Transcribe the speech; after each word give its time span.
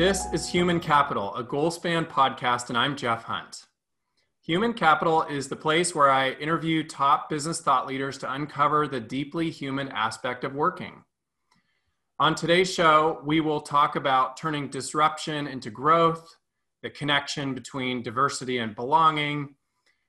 This 0.00 0.24
is 0.32 0.48
Human 0.48 0.80
Capital, 0.80 1.34
a 1.34 1.44
Goalspan 1.44 2.08
podcast, 2.08 2.70
and 2.70 2.78
I'm 2.78 2.96
Jeff 2.96 3.24
Hunt. 3.24 3.66
Human 4.40 4.72
Capital 4.72 5.24
is 5.24 5.46
the 5.46 5.56
place 5.56 5.94
where 5.94 6.08
I 6.08 6.30
interview 6.30 6.82
top 6.82 7.28
business 7.28 7.60
thought 7.60 7.86
leaders 7.86 8.16
to 8.16 8.32
uncover 8.32 8.88
the 8.88 8.98
deeply 8.98 9.50
human 9.50 9.88
aspect 9.88 10.42
of 10.42 10.54
working. 10.54 11.04
On 12.18 12.34
today's 12.34 12.72
show, 12.72 13.20
we 13.26 13.42
will 13.42 13.60
talk 13.60 13.94
about 13.94 14.38
turning 14.38 14.68
disruption 14.68 15.46
into 15.46 15.68
growth, 15.68 16.34
the 16.82 16.88
connection 16.88 17.52
between 17.52 18.02
diversity 18.02 18.56
and 18.56 18.74
belonging. 18.74 19.54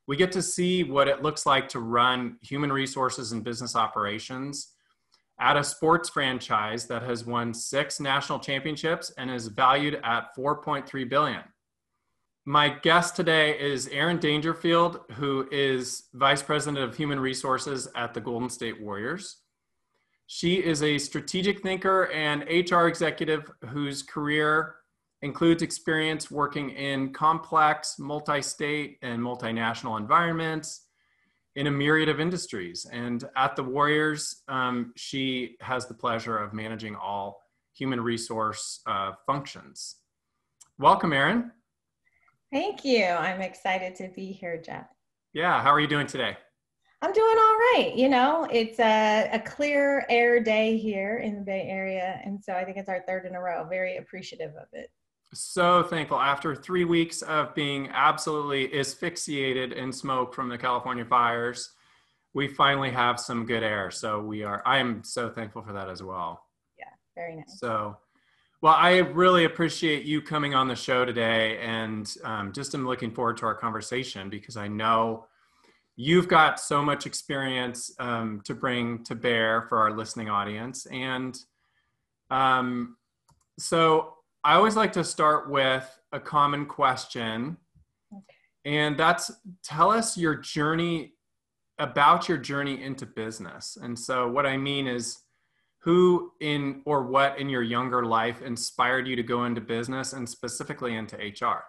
We 0.08 0.16
get 0.16 0.32
to 0.32 0.42
see 0.42 0.86
what 0.86 1.10
it 1.10 1.22
looks 1.22 1.46
like 1.46 1.68
to 1.68 1.82
run 1.82 2.38
human 2.42 2.72
resources 2.72 3.34
and 3.34 3.44
business 3.44 3.76
operations 3.76 4.72
at 5.42 5.58
a 5.58 5.64
sports 5.64 6.08
franchise 6.08 6.86
that 6.86 7.02
has 7.02 7.26
won 7.26 7.52
six 7.52 8.00
national 8.00 8.40
championships 8.40 9.12
and 9.18 9.32
is 9.32 9.48
valued 9.48 10.00
at 10.04 10.36
4.3 10.38 11.10
billion. 11.10 11.42
My 12.46 12.70
guest 12.70 13.16
today 13.16 13.60
is 13.60 13.88
Erin 13.88 14.20
Dangerfield, 14.20 15.00
who 15.14 15.48
is 15.52 16.04
Vice 16.14 16.44
President 16.44 16.78
of 16.78 16.96
Human 16.96 17.20
Resources 17.20 17.88
at 17.96 18.14
the 18.14 18.22
Golden 18.22 18.50
State 18.50 18.80
Warriors. 18.80 19.38
She 20.28 20.64
is 20.64 20.84
a 20.84 20.98
strategic 20.98 21.62
thinker 21.62 22.10
and 22.12 22.44
HR 22.44 22.88
executive 22.88 23.52
whose 23.70 24.04
career 24.04 24.76
includes 25.24 25.64
experience 25.64 26.32
working 26.32 26.70
in 26.70 27.14
complex, 27.14 27.98
multi 28.00 28.42
state, 28.42 28.98
and 29.02 29.20
multinational 29.20 30.00
environments 30.00 30.88
in 31.56 31.68
a 31.68 31.72
myriad 31.72 32.10
of 32.10 32.20
industries. 32.20 32.86
And 32.92 33.24
at 33.36 33.56
the 33.56 33.64
Warriors, 33.64 34.44
um, 34.48 34.94
she 34.96 35.58
has 35.62 35.88
the 35.88 35.94
pleasure 35.94 36.38
of 36.38 36.54
managing 36.54 36.96
all 36.96 37.42
human 37.74 38.02
resource 38.02 38.82
uh, 38.86 39.14
functions. 39.26 39.98
Welcome, 40.78 41.14
Erin. 41.14 41.52
Thank 42.52 42.84
you. 42.84 43.06
I'm 43.06 43.42
excited 43.42 43.96
to 43.96 44.10
be 44.10 44.32
here, 44.32 44.62
Jeff. 44.62 44.88
Yeah, 45.34 45.62
how 45.62 45.70
are 45.70 45.80
you 45.80 45.88
doing 45.88 46.08
today? 46.08 46.38
I'm 47.02 47.14
doing 47.14 47.38
all 47.38 47.58
right. 47.58 47.94
You 47.96 48.10
know, 48.10 48.48
it's 48.52 48.80
a, 48.80 49.30
a, 49.34 49.40
clear 49.40 50.06
air 50.08 50.40
day 50.40 50.78
here 50.78 51.18
in 51.18 51.36
the 51.36 51.42
Bay 51.42 51.68
Area. 51.68 52.22
And 52.24 52.44
so 52.44 52.54
I 52.54 52.64
think 52.64 52.78
it's 52.78 52.90
our 52.90 53.02
third 53.08 53.26
in 53.26 53.34
a 53.34 53.42
row. 53.42 53.66
Very 53.68 53.98
appreciative 53.98 54.52
of 54.52 54.68
it. 54.74 54.92
So 55.34 55.84
thankful. 55.84 56.20
After 56.20 56.56
three 56.56 56.84
weeks 56.84 57.22
of 57.22 57.56
being 57.56 57.90
absolutely 57.94 58.78
asphyxiated 58.78 59.72
in 59.72 59.92
smoke 59.94 60.34
from 60.34 60.50
the 60.50 60.58
California 60.58 61.06
fires, 61.06 61.72
we 62.34 62.48
finally 62.48 62.92
have 62.92 63.20
some 63.20 63.46
good 63.46 63.64
air. 63.64 63.92
So 63.92 64.22
we 64.22 64.44
are, 64.44 64.62
I 64.66 64.80
am 64.80 65.04
so 65.04 65.30
thankful 65.30 65.62
for 65.62 65.74
that 65.74 65.90
as 65.90 66.04
well. 66.04 66.44
Yeah, 66.78 66.86
very 67.16 67.36
nice. 67.38 67.60
So 67.60 67.98
well, 68.62 68.76
I 68.78 68.98
really 68.98 69.46
appreciate 69.46 70.06
you 70.06 70.22
coming 70.22 70.54
on 70.54 70.68
the 70.68 70.76
show 70.76 71.04
today, 71.04 71.58
and 71.58 72.08
um, 72.24 72.54
just 72.54 72.76
am 72.76 72.86
looking 72.86 73.12
forward 73.12 73.38
to 73.38 73.48
our 73.48 73.56
conversation 73.56 74.30
because 74.30 74.56
I 74.56 74.68
know 74.68 75.26
you've 75.96 76.28
got 76.28 76.60
so 76.60 76.84
much 76.84 77.08
experience 77.08 77.92
um, 78.00 78.40
to 78.46 78.54
bring 78.54 79.04
to 79.06 79.16
bear 79.16 79.64
for 79.64 79.80
our 79.80 79.92
listening 79.92 80.30
audience. 80.30 80.86
And 80.86 81.36
um, 82.30 82.98
so 83.58 84.14
I 84.44 84.56
always 84.56 84.76
like 84.76 84.94
to 84.94 85.04
start 85.04 85.50
with 85.50 85.88
a 86.12 86.20
common 86.20 86.66
question, 86.66 87.58
okay. 88.12 88.36
and 88.66 88.98
that's 88.98 89.32
tell 89.64 89.92
us 89.92 90.18
your 90.18 90.36
journey 90.36 91.14
about 91.78 92.28
your 92.28 92.38
journey 92.38 92.82
into 92.82 93.06
business. 93.06 93.78
And 93.82 93.98
so, 93.98 94.30
what 94.30 94.46
I 94.46 94.58
mean 94.58 94.88
is, 94.88 95.20
who 95.80 96.32
in 96.42 96.82
or 96.86 97.04
what 97.04 97.40
in 97.40 97.50
your 97.50 97.64
younger 97.64 98.06
life 98.06 98.42
inspired 98.42 99.08
you 99.08 99.16
to 99.16 99.24
go 99.24 99.46
into 99.46 99.62
business 99.62 100.14
and 100.14 100.28
specifically 100.28 100.96
into 100.96 101.18
HR? 101.18 101.64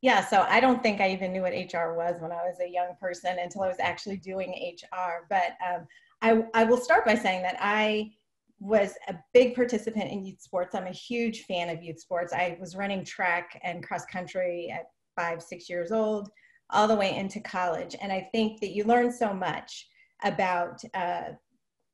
Yeah, 0.00 0.24
so 0.24 0.42
I 0.48 0.60
don't 0.60 0.82
think 0.82 1.00
I 1.00 1.10
even 1.10 1.32
knew 1.32 1.42
what 1.42 1.52
HR 1.52 1.94
was 1.94 2.20
when 2.20 2.30
I 2.30 2.36
was 2.36 2.60
a 2.60 2.68
young 2.68 2.94
person 3.00 3.36
until 3.40 3.62
I 3.62 3.68
was 3.68 3.80
actually 3.80 4.16
doing 4.16 4.50
HR. 4.50 5.26
But 5.28 5.56
um, 5.66 5.86
I, 6.22 6.44
I 6.54 6.64
will 6.64 6.78
start 6.78 7.04
by 7.04 7.16
saying 7.16 7.42
that 7.42 7.56
I 7.60 8.12
was 8.60 8.94
a 9.08 9.14
big 9.32 9.54
participant 9.54 10.10
in 10.10 10.24
youth 10.24 10.40
sports. 10.40 10.74
I'm 10.74 10.86
a 10.86 10.92
huge 10.92 11.42
fan 11.42 11.68
of 11.68 11.82
youth 11.82 12.00
sports. 12.00 12.32
I 12.32 12.56
was 12.60 12.76
running 12.76 13.04
track 13.04 13.60
and 13.62 13.84
cross 13.84 14.04
country 14.06 14.72
at 14.74 14.86
five, 15.16 15.42
six 15.42 15.68
years 15.68 15.92
old, 15.92 16.28
all 16.70 16.88
the 16.88 16.94
way 16.94 17.16
into 17.16 17.40
college. 17.40 17.94
And 18.00 18.12
I 18.12 18.28
think 18.32 18.60
that 18.60 18.70
you 18.70 18.84
learn 18.84 19.12
so 19.12 19.32
much 19.32 19.88
about 20.24 20.80
uh, 20.94 21.30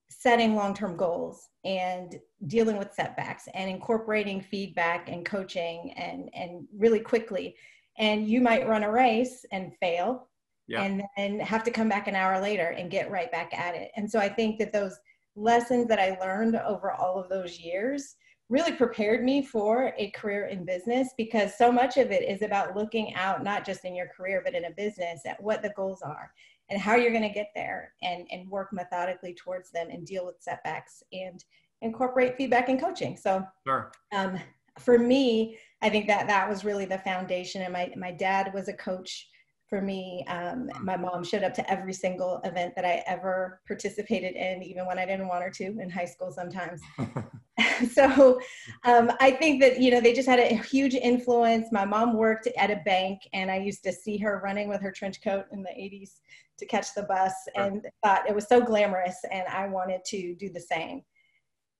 setting 0.09 0.55
long-term 0.55 0.97
goals 0.97 1.49
and 1.65 2.19
dealing 2.47 2.77
with 2.77 2.93
setbacks 2.93 3.49
and 3.55 3.69
incorporating 3.71 4.41
feedback 4.41 5.09
and 5.09 5.25
coaching 5.25 5.93
and 5.97 6.31
and 6.35 6.67
really 6.77 7.01
quickly 7.01 7.55
and 7.99 8.29
you 8.29 8.41
might 8.41 8.69
run 8.69 8.85
a 8.85 8.91
race 8.91 9.45
and 9.53 9.73
fail 9.81 10.29
yeah. 10.67 10.83
and 10.83 11.03
then 11.17 11.41
have 11.41 11.65
to 11.65 11.71
come 11.71 11.89
back 11.89 12.07
an 12.07 12.15
hour 12.15 12.41
later 12.41 12.69
and 12.69 12.91
get 12.91 13.11
right 13.11 13.31
back 13.33 13.53
at 13.55 13.75
it 13.75 13.91
and 13.97 14.11
so 14.11 14.19
i 14.19 14.29
think 14.29 14.59
that 14.59 14.73
those 14.73 14.99
lessons 15.37 15.87
that 15.87 15.99
i 15.99 16.19
learned 16.21 16.56
over 16.56 16.93
all 16.93 17.19
of 17.19 17.28
those 17.28 17.59
years 17.59 18.17
really 18.50 18.72
prepared 18.72 19.25
me 19.25 19.43
for 19.43 19.95
a 19.97 20.11
career 20.11 20.47
in 20.47 20.65
business 20.65 21.09
because 21.17 21.56
so 21.56 21.72
much 21.72 21.97
of 21.97 22.11
it 22.11 22.22
is 22.22 22.43
about 22.43 22.77
looking 22.77 23.15
out 23.15 23.43
not 23.43 23.65
just 23.65 23.84
in 23.84 23.94
your 23.94 24.09
career 24.09 24.43
but 24.44 24.55
in 24.55 24.67
a 24.67 24.71
business 24.73 25.23
at 25.27 25.43
what 25.43 25.62
the 25.62 25.73
goals 25.77 26.03
are 26.03 26.31
and 26.71 26.81
how 26.81 26.97
you're 26.97 27.11
going 27.11 27.23
to 27.23 27.28
get 27.28 27.50
there 27.55 27.93
and, 28.03 28.27
and 28.31 28.49
work 28.49 28.73
methodically 28.73 29.34
towards 29.34 29.71
them 29.71 29.89
and 29.91 30.06
deal 30.06 30.25
with 30.25 30.37
setbacks 30.41 31.03
and 31.12 31.44
incorporate 31.83 32.37
feedback 32.37 32.69
and 32.69 32.81
coaching. 32.81 33.17
So 33.17 33.44
sure. 33.67 33.93
um, 34.12 34.39
for 34.78 34.99
me, 34.99 35.59
I 35.83 35.91
think 35.91 36.06
that 36.06 36.27
that 36.27 36.49
was 36.49 36.65
really 36.65 36.87
the 36.87 36.99
foundation. 36.99 37.62
And 37.62 37.73
my, 37.73 37.93
my 37.97 38.11
dad 38.11 38.53
was 38.55 38.69
a 38.69 38.73
coach 38.73 39.28
for 39.69 39.81
me. 39.81 40.25
Um, 40.29 40.71
my 40.83 40.97
mom 40.97 41.25
showed 41.25 41.43
up 41.43 41.55
to 41.55 41.71
every 41.71 41.93
single 41.93 42.41
event 42.45 42.75
that 42.77 42.85
I 42.85 43.03
ever 43.07 43.61
participated 43.67 44.35
in, 44.35 44.63
even 44.63 44.87
when 44.87 44.99
I 44.99 45.07
didn't 45.07 45.29
want 45.29 45.43
her 45.43 45.51
to 45.51 45.65
in 45.65 45.91
high 45.91 46.05
school 46.05 46.33
sometimes. 46.33 46.81
so 47.93 48.41
um, 48.85 49.13
I 49.21 49.31
think 49.31 49.61
that, 49.63 49.81
you 49.81 49.91
know, 49.91 50.01
they 50.01 50.13
just 50.13 50.29
had 50.29 50.41
a 50.41 50.57
huge 50.57 50.95
influence. 50.95 51.69
My 51.71 51.85
mom 51.85 52.17
worked 52.17 52.49
at 52.59 52.71
a 52.71 52.83
bank 52.85 53.21
and 53.33 53.51
I 53.51 53.59
used 53.59 53.85
to 53.85 53.93
see 53.93 54.19
her 54.19 54.41
running 54.43 54.69
with 54.69 54.81
her 54.81 54.93
trench 54.93 55.23
coat 55.23 55.47
in 55.53 55.63
the 55.63 55.71
80s 55.71 56.21
to 56.59 56.67
catch 56.67 56.95
the 56.95 57.03
bus 57.05 57.33
and 57.57 57.87
thought 58.05 58.29
it 58.29 58.35
was 58.35 58.49
so 58.49 58.61
glamorous 58.61 59.17
and 59.31 59.47
I 59.49 59.67
wanted 59.69 60.05
to 60.07 60.35
do 60.35 60.51
the 60.51 60.61
same. 60.61 61.03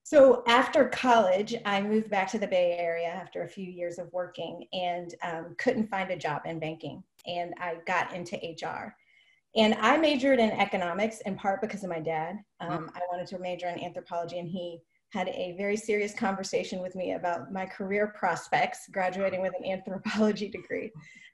So 0.03 0.43
after 0.47 0.89
college, 0.89 1.55
I 1.65 1.81
moved 1.81 2.11
back 2.11 2.31
to 2.33 2.39
the 2.39 2.47
Bay 2.47 2.77
Area 2.79 3.09
after 3.09 3.43
a 3.43 3.49
few 3.49 3.65
years 3.65 3.99
of 3.99 4.13
working 4.13 4.67
and 4.73 5.15
um, 5.23 5.55
couldn't 5.59 5.89
find 5.89 6.11
a 6.11 6.17
job 6.17 6.43
in 6.45 6.59
banking. 6.59 7.03
And 7.27 7.55
I 7.61 7.77
got 7.87 8.15
into 8.15 8.37
HR. 8.37 8.95
And 9.57 9.75
I 9.75 9.97
majored 9.97 10.41
in 10.41 10.51
economics 10.51 11.21
in 11.27 11.37
part 11.37 11.61
because 11.61 11.85
of 11.85 11.91
my 11.91 12.01
dad. 12.01 12.37
Um, 12.61 12.91
I 12.95 13.01
wanted 13.11 13.29
to 13.29 13.39
major 13.39 13.69
in 13.69 13.79
anthropology, 13.79 14.39
and 14.39 14.49
he 14.49 14.81
had 15.15 15.29
a 15.29 15.55
very 15.57 15.77
serious 15.77 16.13
conversation 16.13 16.83
with 16.83 16.97
me 16.97 17.13
about 17.13 17.53
my 17.53 17.65
career 17.65 18.13
prospects 18.19 18.89
graduating 18.91 19.41
with 19.41 19.53
an 19.61 19.65
anthropology 19.71 20.49
degree. 20.49 20.91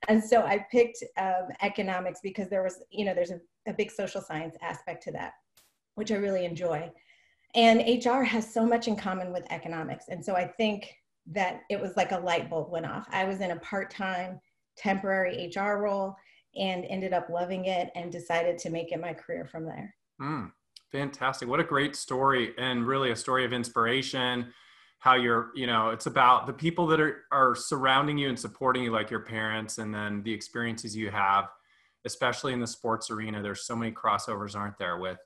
And 0.09 0.23
so 0.23 0.43
i 0.43 0.65
picked 0.71 1.03
um, 1.17 1.49
economics 1.63 2.21
because 2.23 2.49
there 2.51 2.63
was 2.63 2.83
you 2.91 3.05
know 3.07 3.15
there's 3.15 3.31
a, 3.31 3.41
a 3.67 3.73
big 3.73 3.91
social 3.91 4.21
science 4.21 4.55
aspect 4.63 5.03
to 5.05 5.13
that 5.13 5.33
which 5.95 6.13
i 6.13 6.17
really 6.17 6.45
enjoy. 6.45 6.91
And 7.55 8.05
hr 8.05 8.23
has 8.23 8.53
so 8.53 8.67
much 8.67 8.87
in 8.87 8.97
common 8.97 9.33
with 9.33 9.51
economics. 9.51 10.07
And 10.09 10.23
so 10.23 10.37
i 10.37 10.47
think 10.47 10.93
that 11.27 11.63
it 11.71 11.81
was 11.81 11.97
like 11.97 12.13
a 12.13 12.19
light 12.19 12.51
bulb 12.51 12.71
went 12.71 12.87
off. 12.87 13.07
I 13.11 13.25
was 13.25 13.41
in 13.41 13.53
a 13.53 13.61
part-time 13.61 14.41
temporary 14.81 15.51
hr 15.55 15.79
role 15.79 16.15
and 16.57 16.85
ended 16.87 17.13
up 17.13 17.29
loving 17.29 17.67
it 17.67 17.91
and 17.95 18.11
decided 18.11 18.59
to 18.59 18.71
make 18.71 18.93
it 18.93 19.01
my 19.01 19.13
career 19.13 19.45
from 19.45 19.65
there 19.65 19.95
mm. 20.21 20.51
Fantastic. 20.93 21.49
What 21.49 21.61
a 21.61 21.65
great 21.65 21.95
story 21.95 22.53
and 22.59 22.87
really 22.87 23.13
a 23.13 23.17
story 23.17 23.45
of 23.45 23.53
inspiration. 23.53 24.53
How 24.99 25.15
you're, 25.15 25.51
you 25.55 25.67
know, 25.67 25.91
it's 25.91 26.07
about 26.07 26.47
the 26.47 26.53
people 26.53 26.87
that 26.89 27.01
are, 27.01 27.23
are 27.31 27.55
surrounding 27.55 28.19
you 28.19 28.29
and 28.29 28.39
supporting 28.39 28.83
you, 28.83 28.91
like 28.91 29.11
your 29.11 29.21
parents, 29.21 29.79
and 29.79 29.95
then 29.95 30.23
the 30.25 30.33
experiences 30.33 30.97
you 30.97 31.11
have, 31.11 31.49
especially 32.05 32.53
in 32.53 32.61
the 32.61 32.67
sports 32.67 33.11
arena. 33.11 33.41
There's 33.41 33.67
so 33.67 33.77
many 33.77 33.93
crossovers, 33.93 34.57
aren't 34.57 34.79
there, 34.79 34.99
with 34.99 35.19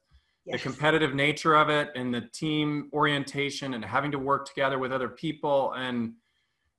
yes. 0.45 0.63
the 0.63 0.69
competitive 0.69 1.15
nature 1.15 1.55
of 1.55 1.71
it 1.71 1.91
and 1.97 2.15
the 2.15 2.29
team 2.35 2.91
orientation 2.93 3.75
and 3.75 3.85
having 3.85 4.13
to 4.13 4.19
work 4.19 4.47
together 4.47 4.79
with 4.79 4.93
other 4.93 5.09
people 5.09 5.73
and 5.73 6.13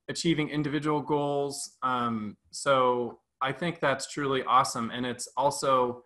achieving 0.08 0.48
individual 0.48 1.00
goals. 1.00 1.76
Um, 1.82 2.36
so 2.50 3.18
I 3.40 3.52
think 3.52 3.80
that's 3.80 4.10
truly 4.10 4.42
awesome. 4.44 4.90
And 4.90 5.04
it's 5.04 5.28
also 5.36 6.02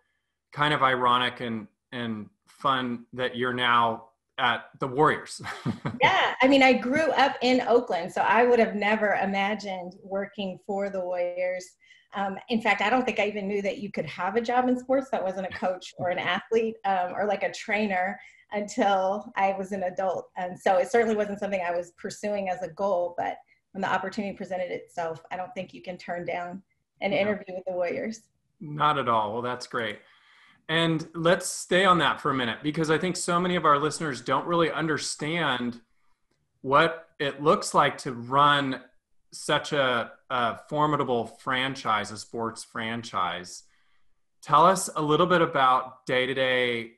kind 0.51 0.73
of 0.73 0.83
ironic 0.83 1.39
and, 1.39 1.67
and 1.91 2.29
fun 2.47 3.05
that 3.13 3.35
you're 3.35 3.53
now 3.53 4.05
at 4.37 4.65
the 4.79 4.87
Warriors. 4.87 5.41
yeah, 6.01 6.33
I 6.41 6.47
mean, 6.47 6.63
I 6.63 6.73
grew 6.73 7.11
up 7.11 7.37
in 7.41 7.61
Oakland, 7.61 8.11
so 8.11 8.21
I 8.21 8.43
would 8.43 8.59
have 8.59 8.75
never 8.75 9.13
imagined 9.21 9.95
working 10.03 10.57
for 10.65 10.89
the 10.89 10.99
Warriors. 10.99 11.65
Um, 12.13 12.37
in 12.49 12.61
fact, 12.61 12.81
I 12.81 12.89
don't 12.89 13.05
think 13.05 13.19
I 13.19 13.27
even 13.27 13.47
knew 13.47 13.61
that 13.61 13.77
you 13.77 13.91
could 13.91 14.05
have 14.07 14.35
a 14.35 14.41
job 14.41 14.67
in 14.67 14.77
sports 14.77 15.09
that 15.11 15.23
wasn't 15.23 15.47
a 15.47 15.57
coach 15.57 15.93
or 15.97 16.09
an 16.09 16.17
athlete 16.17 16.75
um, 16.85 17.13
or 17.15 17.25
like 17.25 17.43
a 17.43 17.51
trainer 17.51 18.19
until 18.51 19.31
I 19.37 19.55
was 19.57 19.71
an 19.71 19.83
adult. 19.83 20.27
And 20.35 20.59
so 20.59 20.77
it 20.77 20.91
certainly 20.91 21.15
wasn't 21.15 21.39
something 21.39 21.61
I 21.65 21.75
was 21.75 21.93
pursuing 21.97 22.49
as 22.49 22.61
a 22.63 22.69
goal, 22.69 23.15
but 23.17 23.35
when 23.71 23.81
the 23.81 23.91
opportunity 23.91 24.35
presented 24.35 24.71
itself, 24.71 25.23
I 25.31 25.37
don't 25.37 25.53
think 25.53 25.73
you 25.73 25.81
can 25.81 25.97
turn 25.97 26.25
down 26.25 26.61
an 27.01 27.13
interview 27.13 27.55
with 27.55 27.65
the 27.65 27.73
Warriors. 27.73 28.21
Not 28.59 28.97
at 28.97 29.09
all. 29.09 29.33
Well, 29.33 29.41
that's 29.41 29.67
great. 29.67 29.99
And 30.69 31.07
let's 31.15 31.47
stay 31.47 31.83
on 31.83 31.97
that 31.97 32.21
for 32.21 32.31
a 32.31 32.33
minute 32.33 32.59
because 32.63 32.89
I 32.91 32.97
think 32.97 33.17
so 33.17 33.39
many 33.39 33.55
of 33.55 33.65
our 33.65 33.77
listeners 33.77 34.21
don't 34.21 34.45
really 34.45 34.71
understand 34.71 35.81
what 36.61 37.07
it 37.19 37.41
looks 37.41 37.73
like 37.73 37.97
to 37.99 38.13
run 38.13 38.81
such 39.33 39.73
a, 39.73 40.11
a 40.29 40.59
formidable 40.69 41.25
franchise, 41.25 42.11
a 42.11 42.17
sports 42.17 42.63
franchise. 42.63 43.63
Tell 44.41 44.65
us 44.65 44.89
a 44.95 45.01
little 45.01 45.25
bit 45.25 45.41
about 45.41 46.05
day 46.05 46.25
to 46.25 46.33
day. 46.33 46.91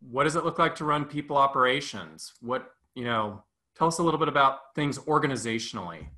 What 0.00 0.24
does 0.24 0.36
it 0.36 0.44
look 0.44 0.58
like 0.58 0.76
to 0.76 0.84
run 0.84 1.04
people 1.04 1.36
operations? 1.36 2.34
What, 2.40 2.70
you 2.94 3.04
know, 3.04 3.42
tell 3.78 3.88
us 3.88 3.98
a 3.98 4.02
little 4.02 4.18
bit 4.18 4.28
about 4.28 4.74
things 4.74 4.98
organizationally. 4.98 6.08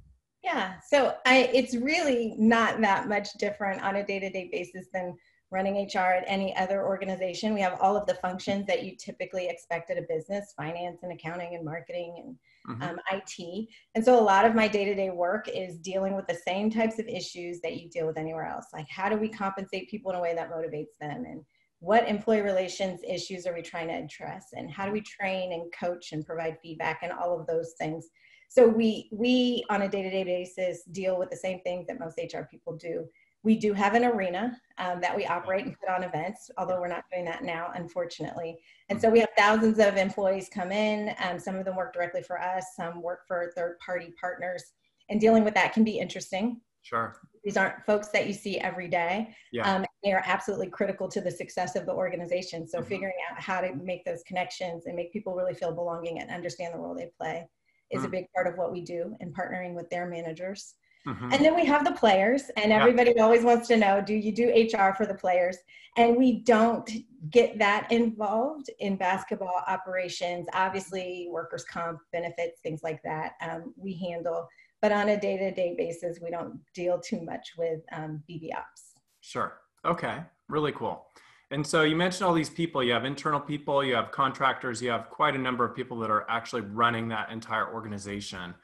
Yeah, 0.43 0.75
so 0.89 1.15
I, 1.27 1.51
it's 1.53 1.77
really 1.77 2.35
not 2.39 2.81
that 2.81 3.09
much 3.09 3.35
different 3.35 3.83
on 3.83 3.97
a 3.97 4.07
day 4.07 4.19
to 4.19 4.31
day 4.31 4.49
basis 4.51 4.87
than 4.93 5.15
running 5.51 5.87
HR 5.93 5.99
at 5.99 6.25
any 6.27 6.57
other 6.57 6.87
organization. 6.87 7.53
We 7.53 7.61
have 7.61 7.79
all 7.81 7.97
of 7.97 8.07
the 8.07 8.15
functions 8.15 8.67
that 8.67 8.85
you 8.85 8.97
typically 8.97 9.49
expect 9.49 9.91
at 9.91 9.99
a 9.99 10.07
business 10.09 10.55
finance 10.57 11.01
and 11.03 11.13
accounting 11.13 11.57
and 11.57 11.65
marketing 11.65 12.37
and 12.67 12.77
mm-hmm. 12.77 12.91
um, 12.91 12.99
IT. 13.13 13.69
And 13.95 14.05
so 14.05 14.19
a 14.19 14.23
lot 14.23 14.45
of 14.45 14.55
my 14.55 14.69
day 14.69 14.85
to 14.85 14.95
day 14.95 15.11
work 15.11 15.49
is 15.49 15.77
dealing 15.79 16.15
with 16.15 16.27
the 16.29 16.39
same 16.47 16.71
types 16.71 16.99
of 16.99 17.09
issues 17.09 17.61
that 17.61 17.77
you 17.77 17.91
deal 17.91 18.07
with 18.07 18.17
anywhere 18.17 18.47
else. 18.47 18.67
Like, 18.73 18.87
how 18.89 19.09
do 19.09 19.17
we 19.17 19.29
compensate 19.29 19.91
people 19.91 20.13
in 20.13 20.19
a 20.19 20.23
way 20.23 20.35
that 20.35 20.53
motivates 20.53 20.97
them? 21.01 21.25
And 21.27 21.45
what 21.81 22.09
employee 22.09 22.43
relations 22.43 23.01
issues 23.07 23.47
are 23.47 23.55
we 23.55 23.63
trying 23.63 23.89
to 23.89 23.95
address? 23.95 24.49
And 24.53 24.71
how 24.71 24.87
do 24.87 24.93
we 24.93 25.01
train 25.01 25.53
and 25.53 25.73
coach 25.73 26.13
and 26.13 26.25
provide 26.25 26.59
feedback 26.63 27.01
and 27.03 27.13
all 27.13 27.39
of 27.39 27.47
those 27.47 27.75
things? 27.79 28.09
So 28.49 28.67
we 28.67 29.09
we 29.13 29.65
on 29.71 29.83
a 29.83 29.89
day 29.89 30.03
to 30.03 30.11
day 30.11 30.25
basis 30.25 30.83
deal 30.93 31.19
with 31.19 31.31
the 31.31 31.37
same 31.37 31.61
things 31.61 31.87
that 31.87 32.01
most 32.01 32.19
HR 32.19 32.43
people 32.51 32.77
do 32.77 33.07
we 33.43 33.57
do 33.57 33.73
have 33.73 33.95
an 33.95 34.05
arena 34.05 34.61
um, 34.79 35.01
that 35.01 35.17
we 35.17 35.25
operate 35.27 35.65
and 35.65 35.75
put 35.79 35.89
on 35.89 36.03
events, 36.03 36.51
although 36.59 36.79
we're 36.79 36.89
not 36.89 37.05
doing 37.11 37.25
that 37.25 37.43
now, 37.43 37.71
unfortunately. 37.75 38.59
And 38.91 39.01
so 39.01 39.09
we 39.09 39.21
have 39.21 39.31
thousands 39.37 39.79
of 39.79 39.97
employees 39.97 40.51
come 40.53 40.73
in. 40.73 41.15
Um, 41.23 41.39
some 41.39 41.57
of 41.57 41.65
them 41.65 41.77
work 41.77 41.95
directly 41.95 42.23
for 42.23 42.41
us, 42.41 42.65
some 42.77 43.01
work 43.01 43.21
for 43.27 43.51
third 43.57 43.79
party 43.85 44.13
partners. 44.21 44.63
And 45.09 45.21
dealing 45.21 45.43
with 45.43 45.55
that 45.55 45.73
can 45.73 45.85
be 45.85 45.99
interesting. 45.99 46.61
Sure. 46.83 47.17
These 47.43 47.57
aren't 47.57 47.85
folks 47.87 48.09
that 48.09 48.27
you 48.27 48.35
see 48.35 48.59
every 48.59 48.89
day. 48.89 49.35
Yeah. 49.53 49.75
Um, 49.75 49.87
they 50.03 50.13
are 50.13 50.23
absolutely 50.25 50.69
critical 50.69 51.09
to 51.09 51.21
the 51.21 51.31
success 51.31 51.77
of 51.77 51.87
the 51.87 51.93
organization. 51.93 52.67
So, 52.67 52.79
mm-hmm. 52.79 52.89
figuring 52.89 53.15
out 53.31 53.41
how 53.41 53.61
to 53.61 53.75
make 53.75 54.05
those 54.05 54.23
connections 54.25 54.87
and 54.87 54.97
make 54.97 55.13
people 55.13 55.35
really 55.35 55.55
feel 55.55 55.73
belonging 55.73 56.21
and 56.21 56.31
understand 56.31 56.75
the 56.75 56.79
role 56.79 56.95
they 56.95 57.11
play 57.19 57.47
is 57.91 57.99
mm-hmm. 57.99 58.07
a 58.07 58.11
big 58.11 58.33
part 58.35 58.47
of 58.47 58.57
what 58.57 58.73
we 58.73 58.83
do 58.83 59.17
in 59.21 59.33
partnering 59.33 59.75
with 59.75 59.91
their 59.91 60.07
managers. 60.07 60.75
Mm-hmm. 61.07 61.33
And 61.33 61.45
then 61.45 61.55
we 61.55 61.65
have 61.65 61.85
the 61.85 61.93
players, 61.93 62.51
and 62.57 62.73
everybody 62.73 63.15
yeah. 63.17 63.23
always 63.23 63.43
wants 63.43 63.69
to 63.69 63.77
know 63.77 64.03
do 64.03 64.15
you 64.15 64.33
do 64.33 64.51
HR 64.51 64.95
for 64.95 65.07
the 65.07 65.15
players? 65.15 65.57
And 65.97 66.17
we 66.17 66.41
don't 66.41 66.89
get 67.31 67.59
that 67.59 67.91
involved 67.91 68.71
in 68.81 68.97
basketball 68.97 69.63
operations. 69.67 70.47
Obviously, 70.53 71.29
workers' 71.31 71.65
comp 71.65 72.01
benefits, 72.13 72.61
things 72.61 72.83
like 72.83 73.03
that, 73.03 73.33
um, 73.41 73.75
we 73.77 73.95
handle. 73.95 74.47
But 74.83 74.93
on 74.93 75.09
a 75.09 75.21
day 75.21 75.39
to 75.39 75.51
day 75.53 75.75
basis, 75.77 76.19
we 76.23 76.31
don't 76.31 76.61
deal 76.75 77.01
too 77.01 77.23
much 77.23 77.53
with 77.57 77.81
um, 77.93 78.23
BB 78.29 78.55
ops. 78.55 78.95
Sure. 79.21 79.59
Okay. 79.85 80.19
Really 80.49 80.73
cool. 80.73 81.07
And 81.53 81.67
so 81.67 81.83
you 81.83 81.97
mentioned 81.97 82.27
all 82.27 82.35
these 82.35 82.51
people. 82.51 82.83
You 82.83 82.93
have 82.93 83.05
internal 83.05 83.41
people, 83.41 83.83
you 83.85 83.95
have 83.95 84.13
contractors, 84.13 84.81
you 84.81 84.91
have 84.91 85.11
quite 85.11 85.35
a 85.35 85.39
number 85.39 85.65
of 85.65 85.75
people 85.75 85.99
that 86.01 86.11
are 86.11 86.25
actually 86.29 86.63
running 86.63 87.09
that 87.09 87.31
entire 87.31 87.73
organization. 87.73 88.55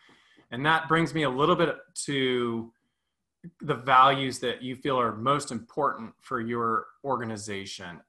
And 0.51 0.65
that 0.67 0.89
brings 0.89 1.13
me 1.13 1.25
a 1.25 1.31
little 1.31 1.57
bit 1.57 1.77
to 2.07 2.73
the 3.61 3.75
values 3.75 4.39
that 4.41 4.63
you 4.63 4.77
feel 4.77 4.99
are 5.01 5.13
most 5.17 5.51
important 5.51 6.15
for 6.21 6.41
your 6.41 6.87
organization. 7.05 8.01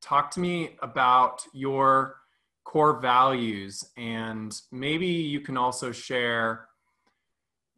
Talk 0.00 0.30
to 0.32 0.40
me 0.40 0.76
about 0.82 1.44
your 1.52 2.16
core 2.64 3.00
values, 3.00 3.84
and 3.96 4.58
maybe 4.70 5.06
you 5.06 5.40
can 5.40 5.56
also 5.56 5.92
share 5.92 6.68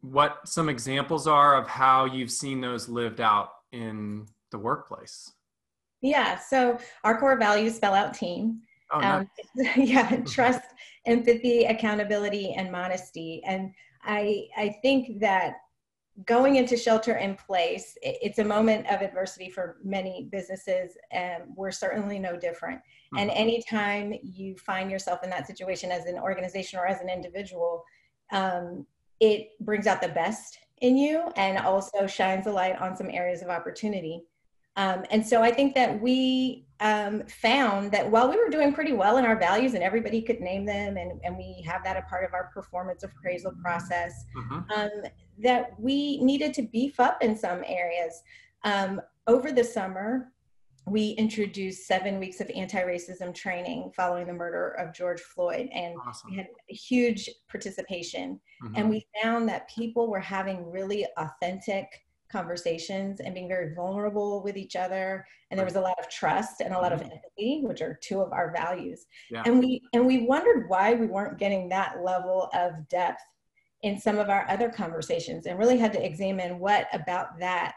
what 0.01 0.47
some 0.47 0.69
examples 0.69 1.27
are 1.27 1.55
of 1.55 1.67
how 1.67 2.05
you've 2.05 2.31
seen 2.31 2.61
those 2.61 2.89
lived 2.89 3.21
out 3.21 3.49
in 3.71 4.27
the 4.53 4.59
workplace. 4.59 5.33
Yeah, 6.01 6.39
so 6.39 6.77
our 7.03 7.19
core 7.19 7.37
values 7.37 7.75
spell 7.75 7.93
out 7.93 8.13
team. 8.13 8.61
Oh, 8.91 9.01
um, 9.01 9.29
yeah, 9.75 10.15
trust, 10.27 10.61
empathy, 11.05 11.65
accountability, 11.65 12.53
and 12.53 12.71
modesty. 12.71 13.41
And 13.45 13.73
I 14.03 14.47
I 14.55 14.77
think 14.81 15.19
that 15.19 15.55
going 16.25 16.57
into 16.57 16.77
shelter 16.77 17.17
in 17.17 17.35
place, 17.35 17.97
it's 18.01 18.39
a 18.39 18.43
moment 18.43 18.85
of 18.87 19.01
adversity 19.01 19.49
for 19.49 19.77
many 19.83 20.29
businesses, 20.31 20.95
and 21.11 21.43
we're 21.55 21.71
certainly 21.71 22.19
no 22.19 22.37
different. 22.37 22.77
Mm-hmm. 22.77 23.17
And 23.17 23.31
anytime 23.31 24.13
you 24.21 24.55
find 24.57 24.91
yourself 24.91 25.23
in 25.23 25.29
that 25.31 25.47
situation 25.47 25.91
as 25.91 26.05
an 26.05 26.19
organization 26.19 26.79
or 26.79 26.85
as 26.85 27.01
an 27.01 27.09
individual, 27.09 27.83
um, 28.31 28.85
it 29.19 29.49
brings 29.61 29.87
out 29.87 30.01
the 30.01 30.09
best 30.09 30.59
in 30.81 30.97
you 30.97 31.23
and 31.37 31.57
also 31.59 32.05
shines 32.05 32.45
a 32.45 32.51
light 32.51 32.79
on 32.81 32.95
some 32.95 33.09
areas 33.09 33.41
of 33.41 33.49
opportunity. 33.49 34.23
Um, 34.75 35.03
and 35.11 35.25
so 35.25 35.43
I 35.43 35.51
think 35.51 35.75
that 35.75 36.01
we 36.01 36.65
um, 36.79 37.23
found 37.27 37.91
that 37.91 38.09
while 38.09 38.29
we 38.29 38.37
were 38.37 38.49
doing 38.49 38.73
pretty 38.73 38.93
well 38.93 39.17
in 39.17 39.25
our 39.25 39.37
values 39.37 39.73
and 39.75 39.83
everybody 39.83 40.21
could 40.21 40.41
name 40.41 40.65
them, 40.65 40.97
and, 40.97 41.19
and 41.23 41.37
we 41.37 41.63
have 41.65 41.83
that 41.83 41.95
a 41.95 42.01
part 42.03 42.25
of 42.25 42.33
our 42.33 42.49
performance 42.53 43.03
appraisal 43.03 43.53
process, 43.61 44.25
mm-hmm. 44.35 44.79
um, 44.79 44.89
that 45.39 45.79
we 45.79 46.21
needed 46.23 46.53
to 46.55 46.63
beef 46.63 46.99
up 46.99 47.21
in 47.21 47.37
some 47.37 47.63
areas. 47.65 48.21
Um, 48.63 48.99
over 49.27 49.51
the 49.51 49.63
summer, 49.63 50.33
we 50.85 51.11
introduced 51.11 51.87
seven 51.87 52.19
weeks 52.19 52.41
of 52.41 52.49
anti-racism 52.49 53.33
training 53.33 53.91
following 53.95 54.27
the 54.27 54.33
murder 54.33 54.71
of 54.71 54.93
George 54.93 55.21
Floyd, 55.21 55.69
and 55.71 55.95
awesome. 56.05 56.31
we 56.31 56.37
had 56.37 56.47
huge 56.67 57.29
participation. 57.47 58.39
Mm-hmm. 58.63 58.73
And 58.75 58.89
we 58.89 59.05
found 59.21 59.47
that 59.47 59.69
people 59.69 60.09
were 60.09 60.19
having 60.19 60.69
really 60.69 61.05
authentic 61.17 62.02
conversations 62.33 63.19
and 63.19 63.33
being 63.33 63.47
very 63.47 63.73
vulnerable 63.75 64.43
with 64.43 64.57
each 64.57 64.75
other 64.75 65.25
and 65.49 65.57
there 65.57 65.65
was 65.65 65.75
a 65.75 65.81
lot 65.81 65.97
of 65.99 66.09
trust 66.09 66.59
and 66.59 66.73
a 66.73 66.77
lot 66.77 66.91
of 66.91 66.99
mm-hmm. 66.99 67.11
empathy 67.11 67.61
which 67.63 67.81
are 67.81 67.99
two 68.01 68.19
of 68.19 68.33
our 68.33 68.51
values 68.51 69.05
yeah. 69.29 69.43
and 69.45 69.59
we 69.59 69.81
and 69.93 70.05
we 70.05 70.25
wondered 70.25 70.67
why 70.67 70.93
we 70.95 71.05
weren't 71.05 71.37
getting 71.37 71.69
that 71.69 72.03
level 72.03 72.49
of 72.53 72.71
depth 72.89 73.21
in 73.83 73.99
some 73.99 74.17
of 74.17 74.29
our 74.29 74.45
other 74.49 74.69
conversations 74.69 75.45
and 75.45 75.59
really 75.59 75.77
had 75.77 75.93
to 75.93 76.03
examine 76.03 76.57
what 76.57 76.87
about 76.91 77.37
that 77.39 77.75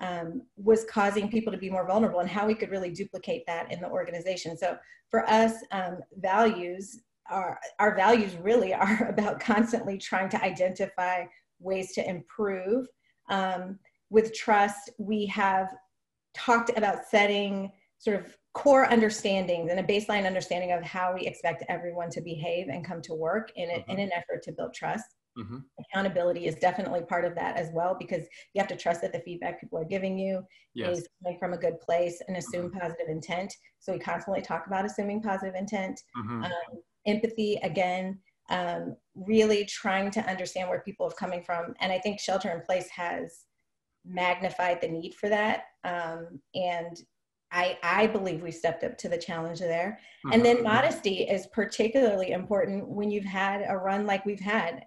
um, 0.00 0.42
was 0.56 0.84
causing 0.84 1.28
people 1.28 1.52
to 1.52 1.58
be 1.58 1.68
more 1.68 1.86
vulnerable 1.86 2.20
and 2.20 2.30
how 2.30 2.46
we 2.46 2.54
could 2.54 2.70
really 2.70 2.90
duplicate 2.90 3.44
that 3.46 3.70
in 3.70 3.78
the 3.80 3.90
organization 3.90 4.56
so 4.56 4.76
for 5.10 5.28
us 5.28 5.52
um, 5.70 5.98
values 6.16 7.00
are 7.30 7.60
our 7.78 7.94
values 7.94 8.36
really 8.36 8.72
are 8.84 9.08
about 9.10 9.38
constantly 9.38 9.98
trying 9.98 10.30
to 10.30 10.42
identify 10.42 11.24
ways 11.60 11.92
to 11.92 12.08
improve 12.08 12.86
um, 13.28 13.78
with 14.10 14.34
trust, 14.34 14.90
we 14.98 15.26
have 15.26 15.68
talked 16.34 16.70
about 16.76 17.04
setting 17.10 17.70
sort 17.98 18.18
of 18.18 18.36
core 18.54 18.90
understandings 18.90 19.70
and 19.70 19.80
a 19.80 19.82
baseline 19.82 20.26
understanding 20.26 20.72
of 20.72 20.82
how 20.82 21.14
we 21.14 21.26
expect 21.26 21.64
everyone 21.68 22.10
to 22.10 22.20
behave 22.20 22.68
and 22.68 22.84
come 22.84 23.02
to 23.02 23.14
work 23.14 23.52
in, 23.56 23.70
a, 23.70 23.74
mm-hmm. 23.74 23.90
in 23.90 24.00
an 24.00 24.10
effort 24.12 24.42
to 24.42 24.52
build 24.52 24.74
trust. 24.74 25.04
Mm-hmm. 25.38 25.58
Accountability 25.80 26.46
is 26.46 26.56
definitely 26.56 27.02
part 27.02 27.24
of 27.24 27.34
that 27.36 27.56
as 27.56 27.70
well 27.72 27.96
because 27.98 28.26
you 28.54 28.60
have 28.60 28.68
to 28.68 28.76
trust 28.76 29.00
that 29.02 29.12
the 29.12 29.20
feedback 29.20 29.60
people 29.60 29.78
are 29.78 29.84
giving 29.84 30.18
you 30.18 30.42
yes. 30.74 30.98
is 30.98 31.08
coming 31.22 31.38
from 31.38 31.52
a 31.52 31.58
good 31.58 31.80
place 31.80 32.20
and 32.26 32.36
assume 32.36 32.70
mm-hmm. 32.70 32.78
positive 32.78 33.08
intent. 33.08 33.54
So 33.78 33.92
we 33.92 34.00
constantly 34.00 34.42
talk 34.42 34.66
about 34.66 34.84
assuming 34.84 35.22
positive 35.22 35.54
intent. 35.54 36.00
Mm-hmm. 36.16 36.44
Um, 36.44 36.82
empathy, 37.06 37.60
again, 37.62 38.18
um, 38.50 38.96
really 39.14 39.64
trying 39.66 40.10
to 40.12 40.20
understand 40.28 40.68
where 40.68 40.80
people 40.80 41.06
are 41.06 41.12
coming 41.12 41.42
from. 41.42 41.74
And 41.80 41.92
I 41.92 41.98
think 41.98 42.18
shelter 42.18 42.50
in 42.50 42.62
place 42.62 42.88
has 42.90 43.44
magnified 44.04 44.80
the 44.80 44.88
need 44.88 45.14
for 45.14 45.28
that. 45.28 45.64
Um, 45.84 46.40
and 46.54 47.00
I, 47.50 47.78
I 47.82 48.06
believe 48.06 48.42
we 48.42 48.50
stepped 48.50 48.84
up 48.84 48.98
to 48.98 49.08
the 49.08 49.16
challenge 49.16 49.60
there. 49.60 49.98
Mm-hmm. 50.26 50.32
And 50.34 50.44
then 50.44 50.62
modesty 50.62 51.22
is 51.22 51.46
particularly 51.46 52.32
important 52.32 52.86
when 52.86 53.10
you've 53.10 53.24
had 53.24 53.64
a 53.66 53.76
run 53.76 54.06
like 54.06 54.26
we've 54.26 54.40
had 54.40 54.84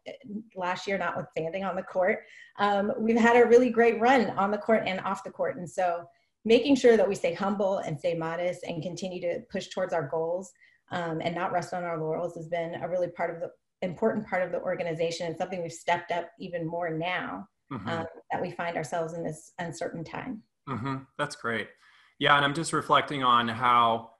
last 0.56 0.88
year, 0.88 0.98
notwithstanding 0.98 1.64
on 1.64 1.76
the 1.76 1.82
court. 1.82 2.20
Um, 2.60 2.92
we've 3.00 3.20
had 3.20 3.36
a 3.36 3.48
really 3.48 3.70
great 3.70 4.00
run 4.00 4.30
on 4.32 4.52
the 4.52 4.58
court 4.58 4.84
and 4.86 5.00
off 5.02 5.24
the 5.24 5.32
court. 5.32 5.58
And 5.58 5.70
so 5.70 6.06
making 6.46 6.76
sure 6.76 6.98
that 6.98 7.08
we 7.08 7.16
stay 7.16 7.34
humble 7.34 7.80
and 7.80 7.98
stay 7.98 8.14
modest 8.14 8.64
and 8.64 8.84
continue 8.84 9.22
to 9.22 9.40
push 9.52 9.70
towards 9.70 9.94
our 9.94 10.08
goals 10.08 10.52
um, 10.92 11.22
and 11.24 11.34
not 11.34 11.52
rest 11.52 11.74
on 11.74 11.84
our 11.84 12.00
laurels 12.00 12.36
has 12.36 12.48
been 12.48 12.76
a 12.76 12.90
really 12.90 13.08
part 13.08 13.34
of 13.34 13.42
the 13.42 13.52
important 13.84 14.28
part 14.28 14.44
of 14.44 14.52
the 14.52 14.62
organization 14.62 15.26
and 15.26 15.36
something 15.36 15.62
we've 15.64 15.72
stepped 15.72 16.12
up 16.12 16.30
even 16.40 16.68
more 16.68 16.92
now 16.92 17.48
mm-hmm. 17.72 17.90
um, 17.90 18.06
that 18.32 18.42
we 18.42 18.52
find 18.52 18.78
ourselves 18.78 19.14
in 19.14 19.24
this 19.24 19.52
uncertain 19.60 20.04
time. 20.04 20.44
Mm-hmm. 20.70 20.98
That's 21.18 21.36
great. 21.36 21.68
Yeah, 22.20 22.36
and 22.36 22.46
I'm 22.46 22.54
just 22.54 22.74
reflecting 22.74 23.24
on 23.24 23.48
how 23.48 24.12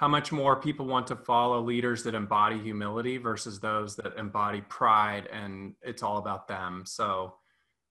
how 0.00 0.08
much 0.08 0.32
more 0.32 0.56
people 0.56 0.86
want 0.86 1.06
to 1.08 1.14
follow 1.14 1.60
leaders 1.60 2.02
that 2.04 2.14
embody 2.14 2.58
humility 2.58 3.18
versus 3.18 3.60
those 3.60 3.96
that 3.96 4.16
embody 4.16 4.62
pride 4.62 5.28
and 5.30 5.74
it's 5.82 6.02
all 6.02 6.16
about 6.16 6.48
them. 6.48 6.84
So 6.86 7.34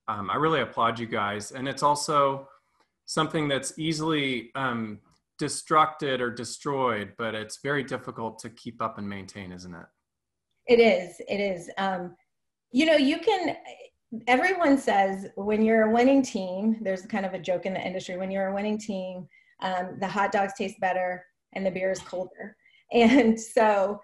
um, 0.08 0.32
I 0.32 0.38
really 0.38 0.62
applaud 0.62 0.98
you 0.98 1.06
guys. 1.06 1.52
And 1.52 1.68
it's 1.68 1.84
also 1.84 2.48
something 3.06 3.48
that's 3.48 3.78
easily 3.78 4.50
um, 4.56 5.00
destructed 5.40 6.20
or 6.20 6.32
destroyed, 6.32 7.14
but 7.16 7.36
it's 7.36 7.60
very 7.62 7.84
difficult 7.84 8.40
to 8.40 8.50
keep 8.50 8.82
up 8.82 8.98
and 8.98 9.08
maintain, 9.08 9.52
isn't 9.52 9.76
it? 9.76 9.86
It 10.66 10.80
is. 10.80 11.22
It 11.28 11.40
is. 11.40 11.70
Um, 11.78 12.16
you 12.72 12.88
know, 12.88 12.96
you 12.96 13.20
can, 13.20 13.56
everyone 14.28 14.78
says 14.78 15.28
when 15.36 15.62
you're 15.64 15.90
a 15.90 15.94
winning 15.94 16.22
team, 16.24 16.78
there's 16.82 17.04
kind 17.04 17.26
of 17.26 17.34
a 17.34 17.40
joke 17.40 17.66
in 17.66 17.74
the 17.74 17.86
industry 17.86 18.18
when 18.18 18.32
you're 18.32 18.48
a 18.48 18.54
winning 18.54 18.78
team, 18.78 19.28
um, 19.62 19.98
the 20.00 20.08
hot 20.08 20.32
dogs 20.32 20.54
taste 20.58 20.80
better 20.80 21.24
and 21.54 21.66
the 21.66 21.72
beer 21.72 21.92
is 21.92 22.00
colder. 22.00 22.56
And 22.92 23.40
so 23.40 24.02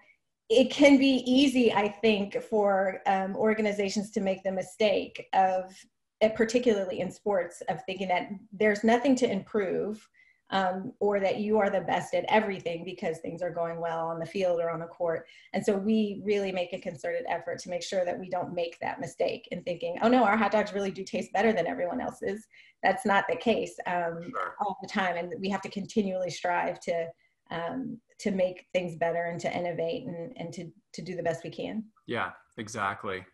it 0.48 0.70
can 0.70 0.96
be 0.96 1.24
easy, 1.26 1.72
I 1.72 1.88
think, 1.88 2.40
for 2.40 3.00
um, 3.08 3.34
organizations 3.34 4.12
to 4.12 4.20
make 4.20 4.44
the 4.44 4.52
mistake 4.52 5.26
of, 5.32 5.74
eh, 6.20 6.28
particularly 6.28 7.00
in 7.00 7.10
sports, 7.10 7.64
of 7.68 7.82
thinking 7.84 8.06
that 8.06 8.28
there's 8.52 8.84
nothing 8.84 9.16
to 9.16 9.28
improve 9.28 10.08
um, 10.50 10.92
or 11.00 11.18
that 11.20 11.38
you 11.38 11.58
are 11.58 11.70
the 11.70 11.80
best 11.80 12.14
at 12.14 12.24
everything 12.28 12.84
because 12.84 13.18
things 13.18 13.42
are 13.42 13.50
going 13.50 13.80
well 13.80 14.06
on 14.06 14.18
the 14.18 14.26
field 14.26 14.60
or 14.60 14.70
on 14.70 14.80
the 14.80 14.86
court. 14.86 15.26
And 15.52 15.64
so 15.64 15.76
we 15.76 16.20
really 16.24 16.52
make 16.52 16.72
a 16.72 16.78
concerted 16.78 17.24
effort 17.28 17.58
to 17.60 17.70
make 17.70 17.82
sure 17.82 18.04
that 18.04 18.18
we 18.18 18.28
don't 18.28 18.54
make 18.54 18.78
that 18.80 19.00
mistake 19.00 19.48
in 19.50 19.62
thinking, 19.64 19.98
oh 20.02 20.08
no, 20.08 20.24
our 20.24 20.36
hot 20.36 20.52
dogs 20.52 20.72
really 20.72 20.92
do 20.92 21.02
taste 21.04 21.32
better 21.32 21.52
than 21.52 21.66
everyone 21.66 22.00
else's. 22.00 22.46
That's 22.82 23.04
not 23.04 23.24
the 23.28 23.36
case 23.36 23.74
um, 23.86 24.30
sure. 24.30 24.54
all 24.60 24.78
the 24.80 24.88
time. 24.88 25.16
And 25.16 25.34
we 25.40 25.48
have 25.48 25.62
to 25.62 25.68
continually 25.68 26.30
strive 26.30 26.78
to 26.80 27.08
um, 27.50 28.00
to 28.18 28.30
make 28.30 28.66
things 28.72 28.96
better 28.96 29.24
and 29.24 29.38
to 29.40 29.56
innovate 29.56 30.06
and, 30.06 30.32
and 30.36 30.52
to, 30.52 30.70
to 30.94 31.02
do 31.02 31.14
the 31.14 31.22
best 31.22 31.44
we 31.44 31.50
can. 31.50 31.84
Yeah, 32.06 32.30
exactly. 32.56 33.24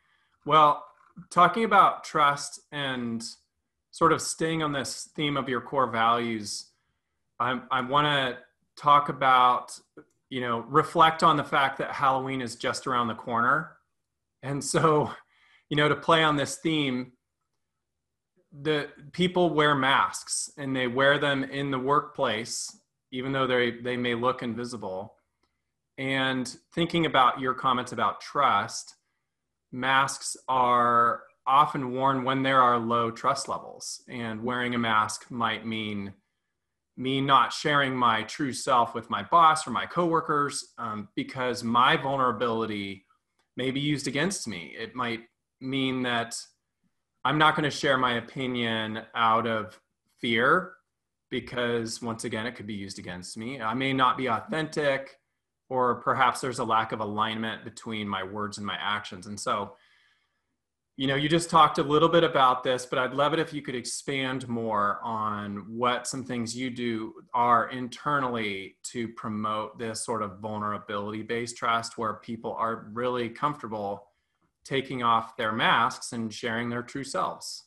Well, 0.44 0.84
talking 1.30 1.64
about 1.64 2.04
trust 2.04 2.60
and 2.72 3.24
sort 3.90 4.12
of 4.12 4.20
staying 4.20 4.62
on 4.62 4.72
this 4.72 5.10
theme 5.14 5.36
of 5.36 5.48
your 5.48 5.60
core 5.60 5.90
values, 5.90 6.71
I, 7.42 7.60
I 7.70 7.80
want 7.80 8.06
to 8.06 8.38
talk 8.80 9.08
about, 9.08 9.78
you 10.30 10.40
know, 10.40 10.60
reflect 10.68 11.22
on 11.22 11.36
the 11.36 11.44
fact 11.44 11.78
that 11.78 11.92
Halloween 11.92 12.40
is 12.40 12.56
just 12.56 12.86
around 12.86 13.08
the 13.08 13.14
corner. 13.14 13.72
And 14.42 14.62
so, 14.62 15.10
you 15.68 15.76
know, 15.76 15.88
to 15.88 15.96
play 15.96 16.22
on 16.22 16.36
this 16.36 16.56
theme, 16.56 17.12
the 18.52 18.88
people 19.12 19.50
wear 19.50 19.74
masks 19.74 20.50
and 20.58 20.74
they 20.76 20.86
wear 20.86 21.18
them 21.18 21.44
in 21.44 21.70
the 21.70 21.78
workplace 21.78 22.78
even 23.12 23.32
though 23.32 23.46
they 23.46 23.70
they 23.70 23.96
may 23.96 24.14
look 24.14 24.42
invisible. 24.42 25.14
And 25.98 26.56
thinking 26.74 27.06
about 27.06 27.38
your 27.38 27.54
comments 27.54 27.92
about 27.92 28.20
trust, 28.20 28.96
masks 29.70 30.36
are 30.48 31.22
often 31.46 31.92
worn 31.92 32.24
when 32.24 32.42
there 32.42 32.60
are 32.60 32.78
low 32.78 33.10
trust 33.10 33.48
levels, 33.48 34.02
and 34.08 34.42
wearing 34.42 34.74
a 34.74 34.78
mask 34.78 35.30
might 35.30 35.66
mean 35.66 36.14
me 36.96 37.20
not 37.20 37.52
sharing 37.52 37.96
my 37.96 38.22
true 38.24 38.52
self 38.52 38.94
with 38.94 39.08
my 39.08 39.22
boss 39.22 39.66
or 39.66 39.70
my 39.70 39.86
coworkers 39.86 40.72
um, 40.78 41.08
because 41.14 41.64
my 41.64 41.96
vulnerability 41.96 43.06
may 43.56 43.70
be 43.70 43.80
used 43.80 44.06
against 44.06 44.46
me. 44.46 44.74
It 44.78 44.94
might 44.94 45.20
mean 45.60 46.02
that 46.02 46.36
I'm 47.24 47.38
not 47.38 47.54
going 47.54 47.64
to 47.64 47.76
share 47.76 47.96
my 47.96 48.14
opinion 48.14 49.02
out 49.14 49.46
of 49.46 49.78
fear 50.20 50.72
because 51.30 52.02
once 52.02 52.24
again, 52.24 52.46
it 52.46 52.54
could 52.54 52.66
be 52.66 52.74
used 52.74 52.98
against 52.98 53.38
me. 53.38 53.60
I 53.60 53.72
may 53.72 53.92
not 53.94 54.18
be 54.18 54.28
authentic, 54.28 55.18
or 55.70 55.94
perhaps 56.02 56.42
there's 56.42 56.58
a 56.58 56.64
lack 56.64 56.92
of 56.92 57.00
alignment 57.00 57.64
between 57.64 58.06
my 58.06 58.22
words 58.22 58.58
and 58.58 58.66
my 58.66 58.76
actions. 58.78 59.26
And 59.26 59.40
so, 59.40 59.76
you 60.96 61.06
know, 61.06 61.14
you 61.14 61.28
just 61.28 61.48
talked 61.48 61.78
a 61.78 61.82
little 61.82 62.08
bit 62.08 62.22
about 62.22 62.62
this, 62.62 62.84
but 62.84 62.98
I'd 62.98 63.14
love 63.14 63.32
it 63.32 63.38
if 63.38 63.52
you 63.54 63.62
could 63.62 63.74
expand 63.74 64.46
more 64.48 64.98
on 65.02 65.64
what 65.68 66.06
some 66.06 66.22
things 66.22 66.54
you 66.54 66.68
do 66.68 67.14
are 67.32 67.70
internally 67.70 68.76
to 68.84 69.08
promote 69.08 69.78
this 69.78 70.04
sort 70.04 70.22
of 70.22 70.38
vulnerability 70.40 71.22
based 71.22 71.56
trust 71.56 71.96
where 71.96 72.14
people 72.14 72.54
are 72.58 72.90
really 72.92 73.30
comfortable 73.30 74.08
taking 74.64 75.02
off 75.02 75.36
their 75.36 75.52
masks 75.52 76.12
and 76.12 76.32
sharing 76.32 76.68
their 76.68 76.82
true 76.82 77.04
selves. 77.04 77.64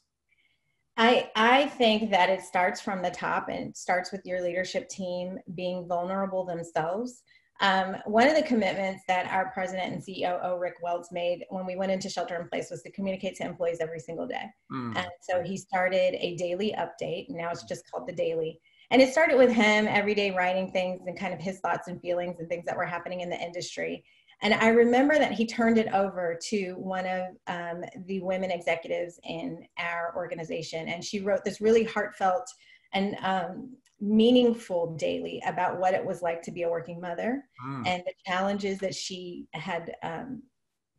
I, 0.98 1.30
I 1.36 1.66
think 1.66 2.12
that 2.12 2.30
it 2.30 2.42
starts 2.42 2.80
from 2.80 3.02
the 3.02 3.12
top 3.12 3.50
and 3.50 3.76
starts 3.76 4.12
with 4.12 4.22
your 4.24 4.42
leadership 4.42 4.88
team 4.88 5.40
being 5.56 5.88
vulnerable 5.88 6.46
themselves. 6.46 7.24
Um, 7.62 7.96
one 8.06 8.28
of 8.28 8.36
the 8.36 8.44
commitments 8.44 9.04
that 9.08 9.28
our 9.28 9.50
president 9.52 9.94
and 9.94 10.04
CEO, 10.04 10.60
Rick 10.60 10.76
Welts, 10.84 11.12
made 11.12 11.46
when 11.50 11.66
we 11.66 11.76
went 11.76 11.92
into 11.92 12.10
shelter 12.10 12.36
in 12.40 12.50
place 12.50 12.70
was 12.70 12.82
to 12.84 12.92
communicate 12.92 13.36
to 13.38 13.46
employees 13.46 13.78
every 13.80 14.00
single 14.00 14.28
day. 14.28 14.44
Mm. 14.72 14.98
And 14.98 15.08
so 15.22 15.42
he 15.42 15.56
started 15.56 16.16
a 16.20 16.36
daily 16.36 16.76
update. 16.78 17.30
Now 17.30 17.52
it's 17.52 17.64
just 17.64 17.90
called 17.90 18.08
the 18.08 18.14
daily. 18.14 18.60
And 18.92 19.02
it 19.02 19.12
started 19.12 19.38
with 19.38 19.52
him 19.52 19.88
every 19.88 20.14
day 20.14 20.32
writing 20.32 20.72
things 20.72 21.02
and 21.08 21.18
kind 21.18 21.34
of 21.34 21.40
his 21.40 21.60
thoughts 21.60 21.88
and 21.88 22.00
feelings 22.02 22.40
and 22.40 22.50
things 22.50 22.66
that 22.66 22.78
were 22.78 22.86
happening 22.86 23.22
in 23.22 23.30
the 23.30 23.40
industry. 23.40 24.04
And 24.42 24.54
I 24.54 24.68
remember 24.68 25.18
that 25.18 25.32
he 25.32 25.48
turned 25.48 25.78
it 25.78 25.88
over 25.94 26.38
to 26.50 26.74
one 26.74 27.06
of 27.06 27.24
um, 27.48 27.84
the 28.06 28.22
women 28.22 28.52
executives 28.52 29.20
in 29.24 29.66
our 29.80 30.14
organization. 30.16 30.90
And 30.90 31.04
she 31.04 31.22
wrote 31.22 31.44
this 31.46 31.62
really 31.62 31.86
heartfelt 31.86 32.48
and 32.94 33.16
um, 33.22 33.76
meaningful 34.02 34.96
daily 34.98 35.42
about 35.48 35.80
what 35.80 35.94
it 35.94 36.06
was 36.06 36.22
like 36.22 36.42
to 36.42 36.52
be 36.52 36.64
a 36.64 36.70
working 36.70 37.00
mother 37.00 37.44
mm. 37.66 37.88
and 37.88 38.04
the 38.06 38.14
challenges 38.26 38.78
that 38.80 38.94
she 38.94 39.48
had 39.54 39.96
um, 40.04 40.44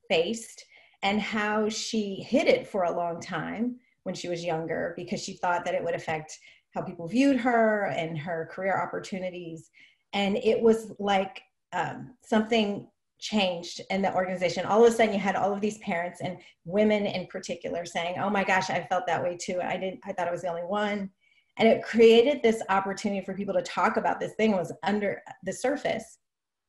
faced 0.08 0.64
and 1.02 1.20
how 1.20 1.68
she 1.68 2.16
hid 2.26 2.48
it 2.48 2.66
for 2.66 2.84
a 2.84 2.96
long 2.96 3.20
time 3.20 3.76
when 4.04 4.14
she 4.14 4.28
was 4.28 4.44
younger 4.44 4.94
because 4.96 5.22
she 5.22 5.34
thought 5.34 5.64
that 5.64 5.74
it 5.74 5.84
would 5.84 5.94
affect 5.94 6.38
how 6.74 6.82
people 6.82 7.08
viewed 7.08 7.36
her 7.36 7.86
and 7.86 8.18
her 8.18 8.48
career 8.52 8.80
opportunities. 8.80 9.70
And 10.12 10.36
it 10.38 10.60
was 10.60 10.92
like 10.98 11.42
um, 11.72 12.14
something 12.22 12.88
changed 13.18 13.80
in 13.90 14.02
the 14.02 14.14
organization. 14.14 14.66
All 14.66 14.84
of 14.84 14.92
a 14.92 14.94
sudden 14.94 15.14
you 15.14 15.20
had 15.20 15.36
all 15.36 15.52
of 15.52 15.60
these 15.60 15.78
parents 15.78 16.20
and 16.20 16.38
women 16.64 17.06
in 17.06 17.26
particular 17.26 17.84
saying, 17.84 18.16
"Oh 18.18 18.30
my 18.30 18.44
gosh, 18.44 18.70
I 18.70 18.86
felt 18.88 19.06
that 19.06 19.22
way 19.22 19.36
too. 19.40 19.60
I 19.62 19.76
didn't 19.76 20.00
I 20.04 20.12
thought 20.12 20.28
I 20.28 20.32
was 20.32 20.42
the 20.42 20.48
only 20.48 20.62
one." 20.62 21.10
And 21.58 21.68
it 21.68 21.82
created 21.82 22.42
this 22.42 22.62
opportunity 22.68 23.24
for 23.24 23.34
people 23.34 23.54
to 23.54 23.62
talk 23.62 23.96
about 23.96 24.20
this 24.20 24.34
thing 24.34 24.52
was 24.52 24.72
under 24.82 25.22
the 25.42 25.52
surface 25.52 26.18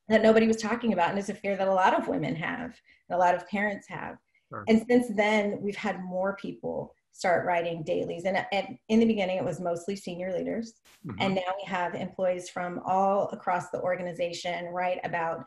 that 0.07 0.21
nobody 0.21 0.47
was 0.47 0.57
talking 0.57 0.93
about 0.93 1.09
and 1.09 1.19
it's 1.19 1.29
a 1.29 1.33
fear 1.33 1.57
that 1.57 1.67
a 1.67 1.73
lot 1.73 1.93
of 1.93 2.07
women 2.07 2.33
have 2.35 2.73
and 3.09 3.15
a 3.15 3.17
lot 3.17 3.35
of 3.35 3.47
parents 3.47 3.87
have. 3.87 4.17
Sure. 4.49 4.63
And 4.69 4.85
since 4.89 5.07
then, 5.09 5.59
we've 5.61 5.75
had 5.75 6.01
more 6.03 6.37
people 6.37 6.95
start 7.11 7.45
writing 7.45 7.83
dailies. 7.83 8.25
And, 8.25 8.45
and 8.51 8.77
in 8.89 8.99
the 8.99 9.05
beginning, 9.05 9.37
it 9.37 9.43
was 9.43 9.59
mostly 9.59 9.95
senior 9.95 10.31
leaders. 10.31 10.75
Mm-hmm. 11.05 11.21
And 11.21 11.35
now 11.35 11.53
we 11.61 11.67
have 11.67 11.95
employees 11.95 12.47
from 12.47 12.79
all 12.85 13.27
across 13.29 13.69
the 13.69 13.81
organization 13.81 14.65
write 14.67 14.99
about 15.03 15.45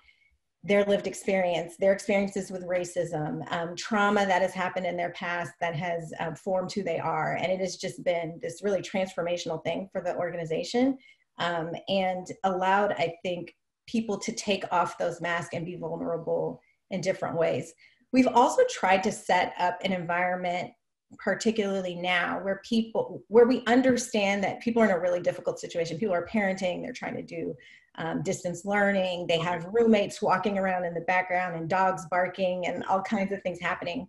their 0.62 0.84
lived 0.84 1.06
experience, 1.06 1.76
their 1.78 1.92
experiences 1.92 2.50
with 2.50 2.66
racism, 2.66 3.50
um, 3.50 3.74
trauma 3.76 4.26
that 4.26 4.42
has 4.42 4.52
happened 4.52 4.84
in 4.84 4.96
their 4.96 5.12
past 5.12 5.52
that 5.60 5.74
has 5.74 6.12
um, 6.20 6.34
formed 6.34 6.70
who 6.72 6.82
they 6.82 6.98
are. 6.98 7.36
And 7.36 7.50
it 7.50 7.60
has 7.60 7.76
just 7.76 8.04
been 8.04 8.38
this 8.42 8.60
really 8.62 8.82
transformational 8.82 9.62
thing 9.64 9.88
for 9.90 10.02
the 10.02 10.14
organization 10.16 10.98
um, 11.38 11.70
and 11.88 12.26
allowed, 12.44 12.92
I 12.92 13.14
think, 13.22 13.54
people 13.86 14.18
to 14.18 14.32
take 14.32 14.64
off 14.70 14.98
those 14.98 15.20
masks 15.20 15.54
and 15.54 15.64
be 15.64 15.76
vulnerable 15.76 16.60
in 16.90 17.00
different 17.00 17.38
ways. 17.38 17.72
We've 18.12 18.28
also 18.28 18.62
tried 18.68 19.02
to 19.04 19.12
set 19.12 19.54
up 19.58 19.78
an 19.82 19.92
environment 19.92 20.72
particularly 21.18 21.96
now 21.96 22.38
where 22.42 22.60
people 22.64 23.22
where 23.26 23.46
we 23.46 23.64
understand 23.66 24.44
that 24.44 24.60
people 24.60 24.80
are 24.80 24.84
in 24.84 24.92
a 24.92 24.98
really 25.00 25.20
difficult 25.20 25.58
situation 25.58 25.98
people 25.98 26.14
are 26.14 26.24
parenting 26.24 26.82
they're 26.82 26.92
trying 26.92 27.16
to 27.16 27.22
do 27.22 27.52
um, 27.96 28.22
distance 28.22 28.64
learning. 28.64 29.26
They 29.26 29.38
have 29.38 29.66
roommates 29.72 30.22
walking 30.22 30.58
around 30.58 30.84
in 30.84 30.94
the 30.94 31.00
background 31.02 31.56
and 31.56 31.68
dogs 31.68 32.06
barking 32.10 32.66
and 32.66 32.84
all 32.84 33.02
kinds 33.02 33.32
of 33.32 33.42
things 33.42 33.60
happening. 33.60 34.08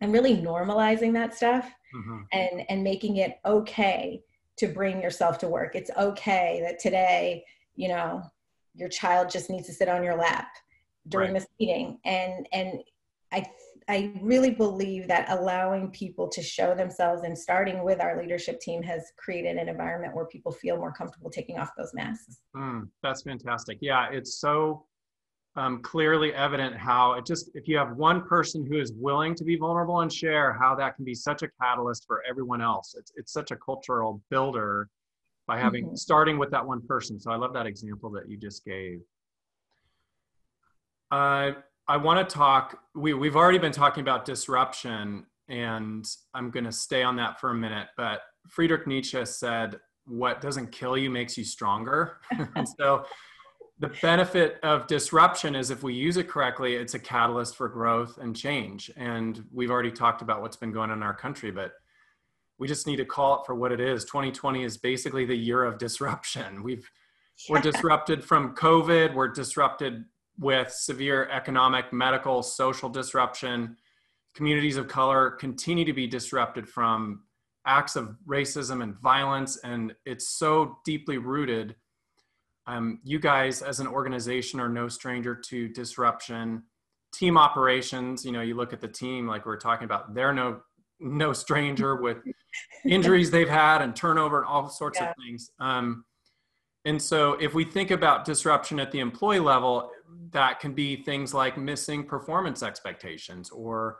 And 0.00 0.12
really 0.12 0.36
normalizing 0.36 1.14
that 1.14 1.34
stuff 1.34 1.70
mm-hmm. 1.94 2.20
and, 2.32 2.62
and 2.68 2.84
making 2.84 3.16
it 3.16 3.38
okay 3.46 4.22
to 4.56 4.68
bring 4.68 5.00
yourself 5.00 5.38
to 5.38 5.48
work. 5.48 5.74
It's 5.74 5.90
okay 5.96 6.60
that 6.62 6.78
today, 6.78 7.44
you 7.76 7.88
know, 7.88 8.22
your 8.74 8.90
child 8.90 9.30
just 9.30 9.48
needs 9.48 9.66
to 9.68 9.72
sit 9.72 9.88
on 9.88 10.04
your 10.04 10.16
lap 10.16 10.48
during 11.08 11.32
right. 11.32 11.40
this 11.40 11.48
meeting. 11.58 11.98
And, 12.04 12.46
and 12.52 12.80
I 13.32 13.46
I 13.88 14.12
really 14.20 14.50
believe 14.50 15.06
that 15.08 15.30
allowing 15.30 15.90
people 15.90 16.28
to 16.28 16.42
show 16.42 16.74
themselves 16.74 17.22
and 17.22 17.38
starting 17.38 17.84
with 17.84 18.00
our 18.00 18.20
leadership 18.20 18.58
team 18.60 18.82
has 18.82 19.12
created 19.16 19.56
an 19.56 19.68
environment 19.68 20.14
where 20.14 20.24
people 20.24 20.50
feel 20.50 20.76
more 20.76 20.92
comfortable 20.92 21.30
taking 21.30 21.58
off 21.58 21.70
those 21.76 21.92
masks. 21.94 22.40
Mm, 22.56 22.88
that's 23.02 23.22
fantastic. 23.22 23.78
Yeah, 23.80 24.08
it's 24.10 24.40
so 24.40 24.86
um, 25.54 25.82
clearly 25.82 26.34
evident 26.34 26.76
how 26.76 27.12
it 27.12 27.24
just, 27.24 27.50
if 27.54 27.68
you 27.68 27.78
have 27.78 27.96
one 27.96 28.26
person 28.26 28.66
who 28.66 28.78
is 28.78 28.92
willing 28.92 29.36
to 29.36 29.44
be 29.44 29.56
vulnerable 29.56 30.00
and 30.00 30.12
share, 30.12 30.52
how 30.52 30.74
that 30.74 30.96
can 30.96 31.04
be 31.04 31.14
such 31.14 31.42
a 31.42 31.48
catalyst 31.62 32.06
for 32.08 32.24
everyone 32.28 32.60
else. 32.60 32.96
It's, 32.98 33.12
it's 33.14 33.32
such 33.32 33.52
a 33.52 33.56
cultural 33.56 34.20
builder 34.30 34.88
by 35.46 35.58
having 35.58 35.86
mm-hmm. 35.86 35.94
starting 35.94 36.38
with 36.38 36.50
that 36.50 36.66
one 36.66 36.84
person. 36.86 37.20
So 37.20 37.30
I 37.30 37.36
love 37.36 37.52
that 37.54 37.66
example 37.66 38.10
that 38.10 38.28
you 38.28 38.36
just 38.36 38.64
gave. 38.64 39.00
Uh, 41.12 41.52
I 41.88 41.96
want 41.96 42.28
to 42.28 42.34
talk. 42.34 42.80
We 42.94 43.14
we've 43.14 43.36
already 43.36 43.58
been 43.58 43.72
talking 43.72 44.00
about 44.00 44.24
disruption, 44.24 45.26
and 45.48 46.04
I'm 46.34 46.50
going 46.50 46.64
to 46.64 46.72
stay 46.72 47.02
on 47.02 47.16
that 47.16 47.40
for 47.40 47.50
a 47.50 47.54
minute. 47.54 47.88
But 47.96 48.22
Friedrich 48.48 48.86
Nietzsche 48.86 49.24
said, 49.24 49.78
"What 50.04 50.40
doesn't 50.40 50.72
kill 50.72 50.98
you 50.98 51.10
makes 51.10 51.38
you 51.38 51.44
stronger." 51.44 52.18
and 52.56 52.68
so, 52.68 53.04
the 53.78 53.88
benefit 54.02 54.58
of 54.62 54.86
disruption 54.86 55.54
is 55.54 55.70
if 55.70 55.82
we 55.82 55.94
use 55.94 56.16
it 56.16 56.28
correctly, 56.28 56.74
it's 56.74 56.94
a 56.94 56.98
catalyst 56.98 57.56
for 57.56 57.68
growth 57.68 58.18
and 58.18 58.34
change. 58.34 58.90
And 58.96 59.44
we've 59.52 59.70
already 59.70 59.92
talked 59.92 60.22
about 60.22 60.40
what's 60.40 60.56
been 60.56 60.72
going 60.72 60.90
on 60.90 60.98
in 60.98 61.02
our 61.02 61.14
country, 61.14 61.50
but 61.50 61.72
we 62.58 62.66
just 62.66 62.86
need 62.86 62.96
to 62.96 63.04
call 63.04 63.40
it 63.40 63.46
for 63.46 63.54
what 63.54 63.70
it 63.70 63.80
is. 63.80 64.04
2020 64.06 64.64
is 64.64 64.76
basically 64.76 65.24
the 65.24 65.36
year 65.36 65.62
of 65.62 65.78
disruption. 65.78 66.62
We've 66.62 66.90
we're 67.48 67.60
disrupted 67.72 68.24
from 68.24 68.54
COVID. 68.56 69.14
We're 69.14 69.28
disrupted 69.28 70.04
with 70.38 70.70
severe 70.70 71.28
economic, 71.30 71.92
medical, 71.92 72.42
social 72.42 72.88
disruption. 72.88 73.76
Communities 74.34 74.76
of 74.76 74.88
color 74.88 75.30
continue 75.30 75.84
to 75.84 75.92
be 75.92 76.06
disrupted 76.06 76.68
from 76.68 77.22
acts 77.66 77.96
of 77.96 78.16
racism 78.28 78.82
and 78.82 78.94
violence, 78.98 79.58
and 79.64 79.94
it's 80.04 80.28
so 80.28 80.78
deeply 80.84 81.18
rooted. 81.18 81.74
Um, 82.66 83.00
you 83.04 83.18
guys, 83.18 83.62
as 83.62 83.80
an 83.80 83.86
organization, 83.86 84.60
are 84.60 84.68
no 84.68 84.88
stranger 84.88 85.34
to 85.34 85.68
disruption. 85.68 86.62
Team 87.12 87.38
operations, 87.38 88.24
you 88.24 88.32
know, 88.32 88.42
you 88.42 88.54
look 88.54 88.72
at 88.72 88.80
the 88.80 88.88
team 88.88 89.26
like 89.26 89.46
we 89.46 89.52
are 89.52 89.58
talking 89.58 89.84
about, 89.84 90.14
they're 90.14 90.34
no 90.34 90.60
no 90.98 91.32
stranger 91.32 91.96
with 91.96 92.18
injuries 92.86 93.30
they've 93.30 93.48
had 93.48 93.82
and 93.82 93.94
turnover 93.94 94.38
and 94.38 94.46
all 94.46 94.68
sorts 94.68 94.98
yeah. 94.98 95.10
of 95.10 95.14
things. 95.22 95.50
Um, 95.60 96.04
and 96.84 97.02
so, 97.02 97.32
if 97.34 97.52
we 97.52 97.64
think 97.64 97.90
about 97.90 98.24
disruption 98.24 98.78
at 98.78 98.92
the 98.92 99.00
employee 99.00 99.40
level, 99.40 99.90
that 100.30 100.60
can 100.60 100.72
be 100.72 100.96
things 100.96 101.32
like 101.34 101.56
missing 101.58 102.04
performance 102.04 102.62
expectations, 102.62 103.50
or 103.50 103.98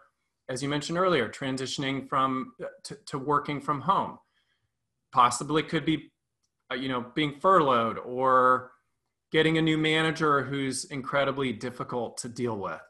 as 0.49 0.63
you 0.63 0.69
mentioned 0.69 0.99
earlier, 0.99 1.29
transitioning 1.29 2.09
from 2.09 2.53
to, 2.85 2.97
to 3.07 3.19
working 3.19 3.61
from 3.61 3.81
home. 3.81 4.19
Possibly 5.13 5.63
could 5.63 5.85
be, 5.85 6.13
uh, 6.71 6.75
you 6.75 6.89
know, 6.89 7.07
being 7.15 7.41
furloughed 7.41 7.99
or 7.99 8.73
getting 9.33 9.59
a 9.59 9.63
new 9.63 9.79
manager 9.79 10.45
who's 10.45 10.85
incredibly 10.85 11.53
difficult 11.53 12.19
to 12.19 12.29
deal 12.29 12.57
with. 12.57 12.81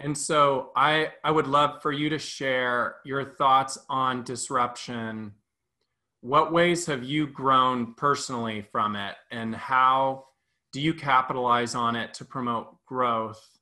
And 0.00 0.16
so 0.16 0.70
I, 0.74 1.12
I 1.22 1.30
would 1.30 1.46
love 1.46 1.82
for 1.82 1.92
you 1.92 2.08
to 2.08 2.18
share 2.18 2.96
your 3.04 3.24
thoughts 3.24 3.78
on 3.88 4.24
disruption. 4.24 5.32
What 6.22 6.52
ways 6.52 6.86
have 6.86 7.04
you 7.04 7.26
grown 7.26 7.94
personally 7.94 8.62
from 8.62 8.96
it, 8.96 9.14
and 9.30 9.54
how 9.54 10.24
do 10.72 10.80
you 10.80 10.94
capitalize 10.94 11.74
on 11.74 11.96
it 11.96 12.14
to 12.14 12.24
promote 12.24 12.76
growth 12.86 13.58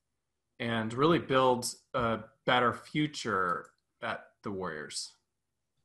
and 0.60 0.92
really 0.92 1.18
build 1.18 1.72
a 1.94 2.20
better 2.46 2.72
future 2.72 3.66
at 4.02 4.24
the 4.42 4.50
Warriors? 4.50 5.14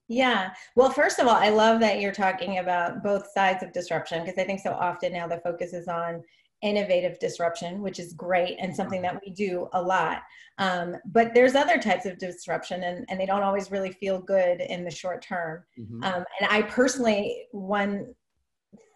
Yeah. 0.07 0.51
Well, 0.75 0.89
first 0.89 1.19
of 1.19 1.27
all, 1.27 1.35
I 1.35 1.49
love 1.49 1.79
that 1.79 2.01
you're 2.01 2.11
talking 2.11 2.59
about 2.59 3.03
both 3.03 3.31
sides 3.31 3.63
of 3.63 3.71
disruption 3.71 4.23
because 4.23 4.37
I 4.37 4.43
think 4.43 4.59
so 4.59 4.71
often 4.71 5.13
now 5.13 5.27
the 5.27 5.39
focus 5.39 5.73
is 5.73 5.87
on 5.87 6.21
innovative 6.61 7.19
disruption, 7.19 7.81
which 7.81 7.99
is 7.99 8.13
great 8.13 8.57
and 8.59 8.75
something 8.75 9.01
that 9.01 9.19
we 9.25 9.33
do 9.33 9.67
a 9.73 9.81
lot. 9.81 10.23
Um, 10.57 10.95
but 11.05 11.33
there's 11.33 11.55
other 11.55 11.77
types 11.77 12.05
of 12.05 12.17
disruption, 12.17 12.83
and, 12.83 13.05
and 13.09 13.19
they 13.19 13.25
don't 13.25 13.43
always 13.43 13.69
really 13.69 13.91
feel 13.91 14.19
good 14.19 14.61
in 14.61 14.83
the 14.85 14.91
short 14.91 15.21
term. 15.21 15.63
Mm-hmm. 15.77 16.03
Um, 16.03 16.23
and 16.39 16.49
I 16.49 16.61
personally, 16.63 17.45
one 17.51 18.13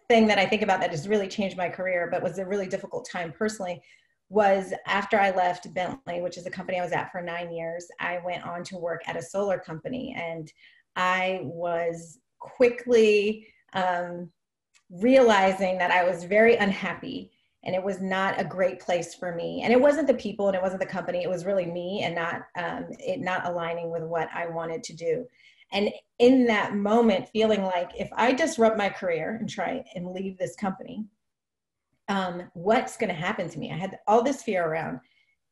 thing 0.08 0.26
that 0.26 0.38
I 0.38 0.46
think 0.46 0.62
about 0.62 0.80
that 0.80 0.90
has 0.90 1.08
really 1.08 1.28
changed 1.28 1.56
my 1.56 1.68
career, 1.68 2.08
but 2.10 2.22
was 2.22 2.38
a 2.38 2.46
really 2.46 2.66
difficult 2.66 3.08
time 3.10 3.32
personally, 3.32 3.82
was 4.30 4.72
after 4.86 5.18
I 5.18 5.30
left 5.30 5.72
Bentley, 5.74 6.20
which 6.20 6.38
is 6.38 6.46
a 6.46 6.50
company 6.50 6.78
I 6.78 6.84
was 6.84 6.92
at 6.92 7.12
for 7.12 7.20
nine 7.20 7.52
years, 7.52 7.86
I 8.00 8.20
went 8.24 8.44
on 8.46 8.62
to 8.64 8.76
work 8.76 9.02
at 9.06 9.16
a 9.16 9.22
solar 9.22 9.58
company, 9.58 10.14
and 10.18 10.52
I 10.96 11.40
was 11.42 12.18
quickly 12.38 13.46
um, 13.74 14.30
realizing 14.90 15.78
that 15.78 15.90
I 15.90 16.04
was 16.04 16.24
very 16.24 16.56
unhappy 16.56 17.30
and 17.64 17.74
it 17.74 17.82
was 17.82 18.00
not 18.00 18.40
a 18.40 18.44
great 18.44 18.80
place 18.80 19.14
for 19.14 19.34
me. 19.34 19.62
And 19.62 19.72
it 19.72 19.80
wasn't 19.80 20.06
the 20.06 20.14
people 20.14 20.46
and 20.46 20.56
it 20.56 20.62
wasn't 20.62 20.80
the 20.80 20.86
company. 20.86 21.22
It 21.22 21.28
was 21.28 21.44
really 21.44 21.66
me 21.66 22.02
and 22.04 22.14
not 22.14 22.42
um, 22.56 22.86
it 22.98 23.20
not 23.20 23.46
aligning 23.46 23.90
with 23.90 24.02
what 24.02 24.28
i 24.32 24.46
wanted 24.46 24.82
to 24.84 24.94
do 24.94 25.26
and 25.72 25.90
in 26.18 26.46
that 26.46 26.74
moment 26.74 27.28
feeling 27.28 27.62
like 27.62 27.90
if 27.98 28.08
i 28.16 28.32
disrupt 28.32 28.76
my 28.76 28.88
career 28.88 29.36
and 29.40 29.48
try 29.48 29.82
and 29.94 30.12
leave 30.12 30.38
this 30.38 30.56
company 30.56 31.04
um, 32.10 32.50
what's 32.54 32.96
going 32.96 33.08
to 33.08 33.14
happen 33.14 33.48
to 33.48 33.58
me 33.58 33.72
i 33.72 33.76
had 33.76 33.98
all 34.06 34.22
this 34.22 34.42
fear 34.42 34.66
around 34.66 35.00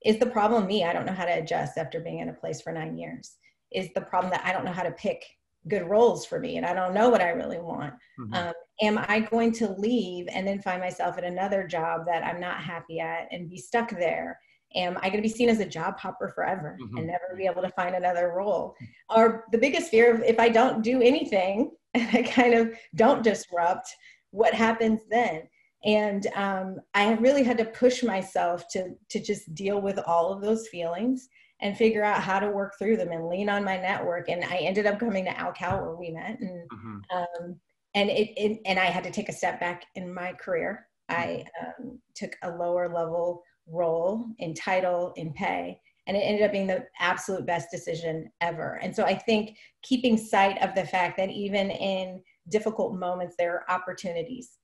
is 0.04 0.18
the 0.18 0.26
problem 0.26 0.66
me 0.66 0.84
i 0.84 0.92
don't 0.92 1.06
know 1.06 1.12
how 1.12 1.24
to 1.24 1.38
adjust 1.38 1.78
after 1.78 2.00
being 2.00 2.20
in 2.20 2.28
a 2.28 2.34
place 2.34 2.60
for 2.60 2.72
nine 2.72 2.96
years 2.96 3.36
is 3.72 3.88
the 3.94 4.00
problem 4.00 4.30
that 4.30 4.44
i 4.44 4.52
don't 4.52 4.64
know 4.64 4.72
how 4.72 4.82
to 4.82 4.92
pick 4.92 5.24
good 5.68 5.88
roles 5.88 6.24
for 6.24 6.38
me 6.38 6.56
and 6.56 6.64
i 6.64 6.72
don't 6.72 6.94
know 6.94 7.08
what 7.08 7.20
i 7.20 7.30
really 7.30 7.58
want 7.58 7.92
mm-hmm. 8.18 8.34
um, 8.34 8.52
am 8.82 8.98
I 8.98 9.20
going 9.20 9.52
to 9.54 9.72
leave 9.72 10.28
and 10.30 10.46
then 10.46 10.60
find 10.60 10.80
myself 10.80 11.16
at 11.18 11.24
another 11.24 11.66
job 11.66 12.02
that 12.06 12.24
I'm 12.24 12.40
not 12.40 12.58
happy 12.58 13.00
at 13.00 13.28
and 13.30 13.48
be 13.48 13.58
stuck 13.58 13.90
there? 13.90 14.38
Am 14.74 14.98
I 14.98 15.08
going 15.08 15.22
to 15.22 15.22
be 15.22 15.28
seen 15.28 15.48
as 15.48 15.60
a 15.60 15.66
job 15.66 15.98
hopper 15.98 16.32
forever 16.34 16.76
mm-hmm. 16.80 16.96
and 16.98 17.06
never 17.06 17.34
be 17.36 17.46
able 17.46 17.62
to 17.62 17.70
find 17.70 17.94
another 17.94 18.32
role? 18.36 18.74
Or 19.08 19.44
the 19.52 19.58
biggest 19.58 19.90
fear 19.90 20.14
of 20.14 20.22
if 20.22 20.38
I 20.38 20.48
don't 20.48 20.82
do 20.82 21.00
anything 21.00 21.70
and 21.94 22.08
I 22.12 22.22
kind 22.22 22.54
of 22.54 22.74
don't 22.94 23.22
disrupt, 23.22 23.88
what 24.30 24.54
happens 24.54 25.00
then? 25.10 25.42
And 25.84 26.26
um, 26.34 26.80
I 26.94 27.12
really 27.14 27.42
had 27.42 27.58
to 27.58 27.64
push 27.64 28.02
myself 28.02 28.66
to 28.70 28.94
to 29.10 29.20
just 29.20 29.54
deal 29.54 29.80
with 29.80 29.98
all 30.06 30.32
of 30.32 30.42
those 30.42 30.68
feelings 30.68 31.28
and 31.60 31.76
figure 31.76 32.04
out 32.04 32.22
how 32.22 32.38
to 32.38 32.50
work 32.50 32.74
through 32.78 32.96
them 32.96 33.12
and 33.12 33.28
lean 33.28 33.48
on 33.48 33.64
my 33.64 33.76
network. 33.76 34.28
And 34.28 34.44
I 34.44 34.56
ended 34.56 34.86
up 34.86 34.98
coming 34.98 35.24
to 35.24 35.30
AlCal 35.30 35.80
where 35.82 35.96
we 35.96 36.10
met, 36.10 36.38
and 36.40 36.68
mm-hmm. 36.70 37.16
um, 37.16 37.60
and 37.94 38.10
it, 38.10 38.30
it, 38.36 38.60
and 38.66 38.78
I 38.78 38.86
had 38.86 39.04
to 39.04 39.10
take 39.10 39.28
a 39.28 39.32
step 39.32 39.60
back 39.60 39.84
in 39.94 40.12
my 40.12 40.32
career. 40.34 40.86
I 41.08 41.44
um, 41.62 41.98
took 42.14 42.36
a 42.42 42.50
lower 42.50 42.92
level 42.92 43.42
role 43.66 44.26
in 44.38 44.54
title, 44.54 45.12
in 45.16 45.32
pay, 45.32 45.80
and 46.06 46.16
it 46.16 46.20
ended 46.20 46.44
up 46.44 46.52
being 46.52 46.66
the 46.66 46.86
absolute 47.00 47.46
best 47.46 47.70
decision 47.70 48.30
ever. 48.40 48.78
And 48.82 48.94
so 48.94 49.04
I 49.04 49.14
think 49.14 49.56
keeping 49.82 50.16
sight 50.16 50.62
of 50.62 50.74
the 50.74 50.84
fact 50.84 51.16
that 51.16 51.30
even 51.30 51.70
in 51.70 52.22
difficult 52.48 52.94
moments, 52.94 53.34
there 53.38 53.54
are 53.54 53.70
opportunities. 53.70 54.58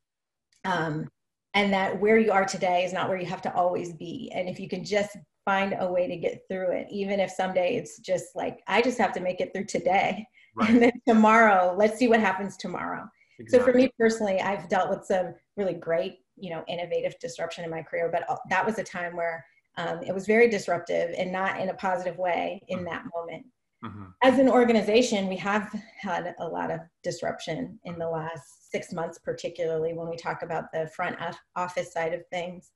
Um, 0.65 1.09
and 1.55 1.73
that 1.73 2.01
where 2.01 2.19
you 2.19 2.33
are 2.33 2.47
today 2.47 2.85
is 2.85 2.93
not 2.93 3.09
where 3.09 3.19
you 3.19 3.27
have 3.27 3.43
to 3.43 3.55
always 3.55 3.93
be. 3.93 4.31
And 4.35 4.49
if 4.49 4.59
you 4.59 4.69
can 4.69 4.85
just 4.85 5.17
find 5.45 5.75
a 5.79 5.91
way 5.91 6.07
to 6.07 6.17
get 6.17 6.43
through 6.49 6.73
it, 6.73 6.87
even 6.91 7.21
if 7.21 7.31
someday 7.31 7.77
it's 7.77 7.99
just 7.99 8.35
like, 8.35 8.61
I 8.69 8.81
just 8.81 8.99
have 8.99 9.13
to 9.13 9.21
make 9.21 9.41
it 9.41 9.53
through 9.53 9.67
today. 9.67 10.27
Right. 10.55 10.69
And 10.69 10.83
then 10.83 10.93
tomorrow, 11.09 11.75
let's 11.79 11.99
see 11.99 12.09
what 12.09 12.21
happens 12.21 12.59
tomorrow. 12.59 13.09
Exactly. 13.39 13.59
So 13.59 13.65
for 13.65 13.75
me 13.75 13.91
personally, 13.99 14.39
I've 14.39 14.69
dealt 14.69 14.91
with 14.91 15.07
some 15.07 15.35
really 15.57 15.73
great, 15.73 16.19
you 16.43 16.51
know, 16.51 16.65
innovative 16.69 17.15
disruption 17.21 17.65
in 17.65 17.71
my 17.71 17.83
career, 17.83 18.11
but 18.13 18.29
uh, 18.29 18.37
that 18.51 18.67
was 18.67 18.79
a 18.79 18.85
time 18.85 19.17
where 19.17 19.45
um, 19.79 20.03
it 20.03 20.13
was 20.13 20.27
very 20.27 20.49
disruptive 20.49 21.15
and 21.17 21.33
not 21.33 21.61
in 21.61 21.69
a 21.69 21.75
positive 21.75 22.19
way 22.19 22.61
in 22.69 22.81
mm-hmm. 22.81 22.87
that 22.89 23.05
moment. 23.17 23.47
Mm-hmm. 23.85 24.05
As 24.23 24.39
an 24.39 24.49
organization, 24.49 25.29
we 25.29 25.37
have 25.37 25.73
had 25.99 26.35
a 26.41 26.47
lot 26.47 26.71
of 26.71 26.81
disruption 27.03 27.79
in 27.85 27.99
the 27.99 28.09
last 28.09 28.71
six 28.71 28.93
months, 28.93 29.19
particularly 29.19 29.93
when 29.93 30.09
we 30.09 30.17
talk 30.17 30.43
about 30.43 30.65
the 30.73 30.91
front 30.95 31.17
office 31.57 31.93
side 31.93 32.13
of 32.13 32.27
things. 32.31 32.73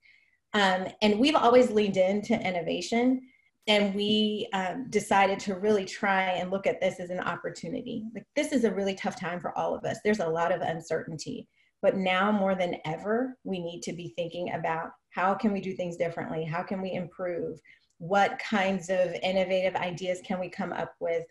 Um, 0.53 0.87
and 1.01 1.19
we've 1.19 1.35
always 1.35 1.69
leaned 1.69 1.97
into 1.97 2.39
innovation 2.39 3.21
and 3.67 3.93
we 3.93 4.47
um, 4.53 4.87
decided 4.89 5.39
to 5.41 5.55
really 5.55 5.85
try 5.85 6.23
and 6.31 6.51
look 6.51 6.65
at 6.65 6.79
this 6.79 6.99
as 6.99 7.09
an 7.09 7.19
opportunity. 7.19 8.05
Like 8.15 8.25
this 8.35 8.53
is 8.53 8.63
a 8.63 8.73
really 8.73 8.95
tough 8.95 9.19
time 9.19 9.41
for 9.41 9.57
all 9.57 9.75
of 9.75 9.83
us. 9.83 9.99
There's 10.03 10.21
a 10.21 10.27
lot 10.27 10.53
of 10.53 10.61
uncertainty, 10.61 11.47
but 11.81 11.95
now 11.95 12.31
more 12.31 12.55
than 12.55 12.77
ever, 12.85 13.37
we 13.43 13.59
need 13.59 13.81
to 13.83 13.93
be 13.93 14.13
thinking 14.15 14.53
about 14.53 14.91
how 15.09 15.33
can 15.33 15.51
we 15.51 15.61
do 15.61 15.73
things 15.73 15.97
differently? 15.97 16.43
How 16.43 16.63
can 16.63 16.81
we 16.81 16.93
improve? 16.93 17.59
What 17.99 18.39
kinds 18.39 18.89
of 18.89 19.13
innovative 19.23 19.75
ideas 19.75 20.21
can 20.23 20.39
we 20.39 20.49
come 20.49 20.73
up 20.73 20.93
with? 20.99 21.25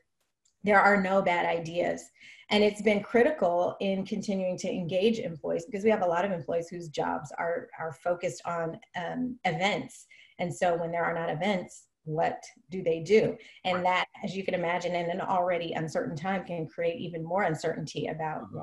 There 0.64 0.80
are 0.80 1.00
no 1.00 1.22
bad 1.22 1.46
ideas. 1.46 2.02
And 2.50 2.62
it's 2.62 2.82
been 2.82 3.02
critical 3.02 3.76
in 3.80 4.04
continuing 4.04 4.56
to 4.58 4.70
engage 4.70 5.18
employees 5.18 5.66
because 5.66 5.84
we 5.84 5.90
have 5.90 6.02
a 6.02 6.06
lot 6.06 6.24
of 6.24 6.32
employees 6.32 6.68
whose 6.68 6.88
jobs 6.88 7.32
are, 7.38 7.68
are 7.78 7.92
focused 7.92 8.42
on 8.46 8.78
um, 8.96 9.36
events. 9.44 10.06
And 10.38 10.54
so 10.54 10.76
when 10.76 10.92
there 10.92 11.04
are 11.04 11.14
not 11.14 11.30
events, 11.30 11.86
what 12.06 12.42
do 12.70 12.82
they 12.84 13.00
do 13.00 13.36
and 13.64 13.84
that 13.84 14.06
as 14.24 14.34
you 14.34 14.44
can 14.44 14.54
imagine 14.54 14.94
in 14.94 15.10
an 15.10 15.20
already 15.20 15.72
uncertain 15.72 16.16
time 16.16 16.44
can 16.44 16.66
create 16.66 17.00
even 17.00 17.22
more 17.22 17.42
uncertainty 17.42 18.06
about 18.06 18.44
mm-hmm. 18.44 18.58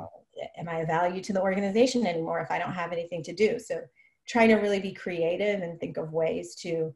Am 0.57 0.69
i 0.69 0.77
a 0.77 0.85
value 0.85 1.21
to 1.21 1.33
the 1.33 1.41
organization 1.41 2.05
anymore 2.05 2.39
if 2.39 2.51
i 2.51 2.59
don't 2.59 2.73
have 2.73 2.91
anything 2.91 3.23
to 3.23 3.33
do 3.33 3.59
so 3.59 3.79
trying 4.27 4.49
to 4.49 4.55
really 4.55 4.79
be 4.79 4.93
creative 4.93 5.61
and 5.61 5.79
think 5.79 5.97
of 5.97 6.13
ways 6.13 6.55
to 6.55 6.93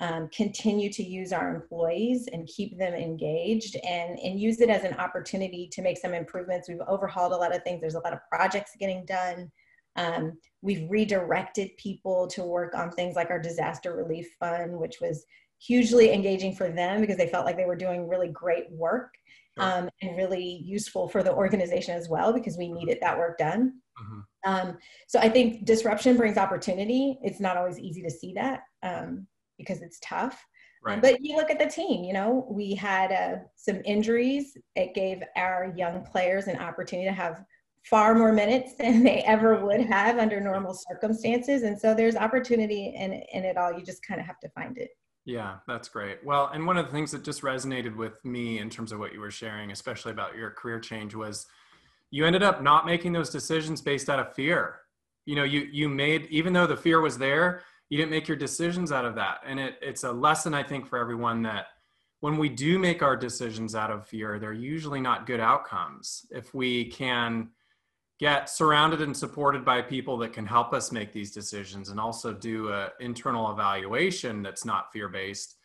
um, 0.00 0.28
continue 0.34 0.90
to 0.90 1.02
use 1.02 1.32
our 1.32 1.54
employees 1.54 2.26
and 2.32 2.46
keep 2.46 2.78
them 2.78 2.94
engaged 2.94 3.76
and, 3.86 4.18
and 4.18 4.40
use 4.40 4.60
it 4.60 4.70
as 4.70 4.82
an 4.82 4.94
opportunity 4.94 5.68
to 5.72 5.82
make 5.82 5.98
some 5.98 6.14
improvements. 6.14 6.68
We've 6.68 6.80
overhauled 6.88 7.32
a 7.32 7.36
lot 7.36 7.54
of 7.54 7.62
things. 7.62 7.82
There's 7.82 7.96
a 7.96 8.00
lot 8.00 8.14
of 8.14 8.20
projects 8.30 8.72
getting 8.80 9.04
done. 9.04 9.50
Um, 9.96 10.38
we've 10.62 10.88
redirected 10.88 11.76
people 11.76 12.26
to 12.28 12.42
work 12.42 12.74
on 12.74 12.90
things 12.90 13.14
like 13.14 13.28
our 13.28 13.38
disaster 13.38 13.94
relief 13.94 14.26
fund, 14.40 14.78
which 14.78 15.00
was 15.02 15.26
hugely 15.58 16.14
engaging 16.14 16.54
for 16.54 16.70
them 16.70 17.02
because 17.02 17.18
they 17.18 17.28
felt 17.28 17.44
like 17.44 17.58
they 17.58 17.66
were 17.66 17.76
doing 17.76 18.08
really 18.08 18.28
great 18.28 18.70
work 18.70 19.12
um, 19.60 19.88
and 20.02 20.16
really 20.16 20.62
useful 20.64 21.08
for 21.08 21.22
the 21.22 21.32
organization 21.32 21.94
as 21.94 22.08
well 22.08 22.32
because 22.32 22.56
we 22.56 22.72
needed 22.72 22.98
that 23.00 23.18
work 23.18 23.38
done. 23.38 23.74
Mm-hmm. 24.00 24.20
Um, 24.44 24.78
so 25.06 25.18
I 25.18 25.28
think 25.28 25.64
disruption 25.64 26.16
brings 26.16 26.38
opportunity. 26.38 27.18
It's 27.22 27.40
not 27.40 27.56
always 27.56 27.78
easy 27.78 28.02
to 28.02 28.10
see 28.10 28.32
that 28.34 28.62
um, 28.82 29.26
because 29.58 29.82
it's 29.82 29.98
tough. 30.02 30.44
Um, 30.86 30.94
right. 30.94 31.02
but 31.02 31.20
you 31.20 31.36
look 31.36 31.50
at 31.50 31.58
the 31.58 31.66
team, 31.66 32.04
you 32.04 32.14
know, 32.14 32.46
we 32.50 32.74
had 32.74 33.12
uh, 33.12 33.42
some 33.56 33.82
injuries. 33.84 34.56
It 34.76 34.94
gave 34.94 35.22
our 35.36 35.74
young 35.76 36.02
players 36.04 36.46
an 36.46 36.56
opportunity 36.56 37.06
to 37.06 37.14
have 37.14 37.44
far 37.84 38.14
more 38.14 38.32
minutes 38.32 38.74
than 38.78 39.02
they 39.02 39.22
ever 39.26 39.64
would 39.64 39.82
have 39.82 40.18
under 40.18 40.40
normal 40.40 40.74
circumstances. 40.74 41.62
And 41.62 41.78
so 41.78 41.94
there's 41.94 42.16
opportunity 42.16 42.94
in, 42.96 43.12
in 43.32 43.44
it 43.44 43.58
all. 43.58 43.72
You 43.72 43.84
just 43.84 44.06
kind 44.06 44.20
of 44.20 44.26
have 44.26 44.40
to 44.40 44.48
find 44.50 44.78
it. 44.78 44.90
Yeah, 45.24 45.56
that's 45.68 45.88
great. 45.88 46.24
Well, 46.24 46.50
and 46.52 46.66
one 46.66 46.76
of 46.78 46.86
the 46.86 46.92
things 46.92 47.12
that 47.12 47.24
just 47.24 47.42
resonated 47.42 47.94
with 47.94 48.24
me 48.24 48.58
in 48.58 48.70
terms 48.70 48.90
of 48.90 48.98
what 48.98 49.12
you 49.12 49.20
were 49.20 49.30
sharing, 49.30 49.70
especially 49.70 50.12
about 50.12 50.34
your 50.34 50.50
career 50.50 50.80
change, 50.80 51.14
was 51.14 51.46
you 52.10 52.26
ended 52.26 52.42
up 52.42 52.62
not 52.62 52.86
making 52.86 53.12
those 53.12 53.30
decisions 53.30 53.80
based 53.80 54.08
out 54.08 54.18
of 54.18 54.34
fear. 54.34 54.80
You 55.26 55.36
know, 55.36 55.44
you 55.44 55.68
you 55.70 55.88
made 55.88 56.26
even 56.30 56.52
though 56.52 56.66
the 56.66 56.76
fear 56.76 57.00
was 57.00 57.18
there, 57.18 57.62
you 57.90 57.98
didn't 57.98 58.10
make 58.10 58.28
your 58.28 58.36
decisions 58.36 58.92
out 58.92 59.04
of 59.04 59.14
that. 59.16 59.40
And 59.46 59.60
it 59.60 59.74
it's 59.82 60.04
a 60.04 60.12
lesson 60.12 60.54
I 60.54 60.62
think 60.62 60.86
for 60.86 60.98
everyone 60.98 61.42
that 61.42 61.66
when 62.20 62.36
we 62.36 62.48
do 62.48 62.78
make 62.78 63.02
our 63.02 63.16
decisions 63.16 63.74
out 63.74 63.90
of 63.90 64.06
fear, 64.06 64.38
they're 64.38 64.52
usually 64.52 65.00
not 65.00 65.26
good 65.26 65.40
outcomes. 65.40 66.26
If 66.30 66.54
we 66.54 66.86
can 66.86 67.50
get 68.20 68.50
surrounded 68.50 69.00
and 69.00 69.16
supported 69.16 69.64
by 69.64 69.80
people 69.80 70.18
that 70.18 70.34
can 70.34 70.44
help 70.44 70.74
us 70.74 70.92
make 70.92 71.10
these 71.10 71.32
decisions 71.32 71.88
and 71.88 71.98
also 71.98 72.34
do 72.34 72.70
an 72.70 72.90
internal 73.00 73.50
evaluation 73.50 74.42
that's 74.42 74.66
not 74.66 74.92
fear 74.92 75.08
based, 75.08 75.56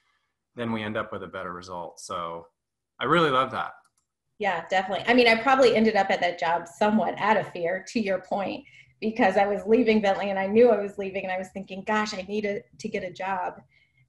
then 0.56 0.72
we 0.72 0.82
end 0.82 0.96
up 0.96 1.12
with 1.12 1.22
a 1.22 1.28
better 1.28 1.52
result. 1.52 2.00
So 2.00 2.48
I 2.98 3.04
really 3.04 3.30
love 3.30 3.52
that. 3.52 3.74
Yeah, 4.40 4.64
definitely. 4.70 5.06
I 5.06 5.14
mean, 5.14 5.28
I 5.28 5.36
probably 5.36 5.76
ended 5.76 5.98
up 5.98 6.10
at 6.10 6.22
that 6.22 6.40
job 6.40 6.68
somewhat 6.68 7.16
out 7.18 7.36
of 7.36 7.48
fear, 7.50 7.86
to 7.90 8.00
your 8.00 8.20
point, 8.20 8.64
because 9.02 9.36
I 9.36 9.48
was 9.48 9.62
leaving 9.68 10.02
Bentley 10.02 10.30
and 10.30 10.40
I 10.40 10.48
knew 10.48 10.70
I 10.70 10.82
was 10.82 10.98
leaving 10.98 11.24
and 11.24 11.32
I 11.34 11.38
was 11.38 11.50
thinking, 11.50 11.84
gosh, 11.86 12.14
I 12.14 12.22
needed 12.22 12.64
to 12.80 12.88
get 12.88 13.04
a 13.04 13.12
job. 13.12 13.62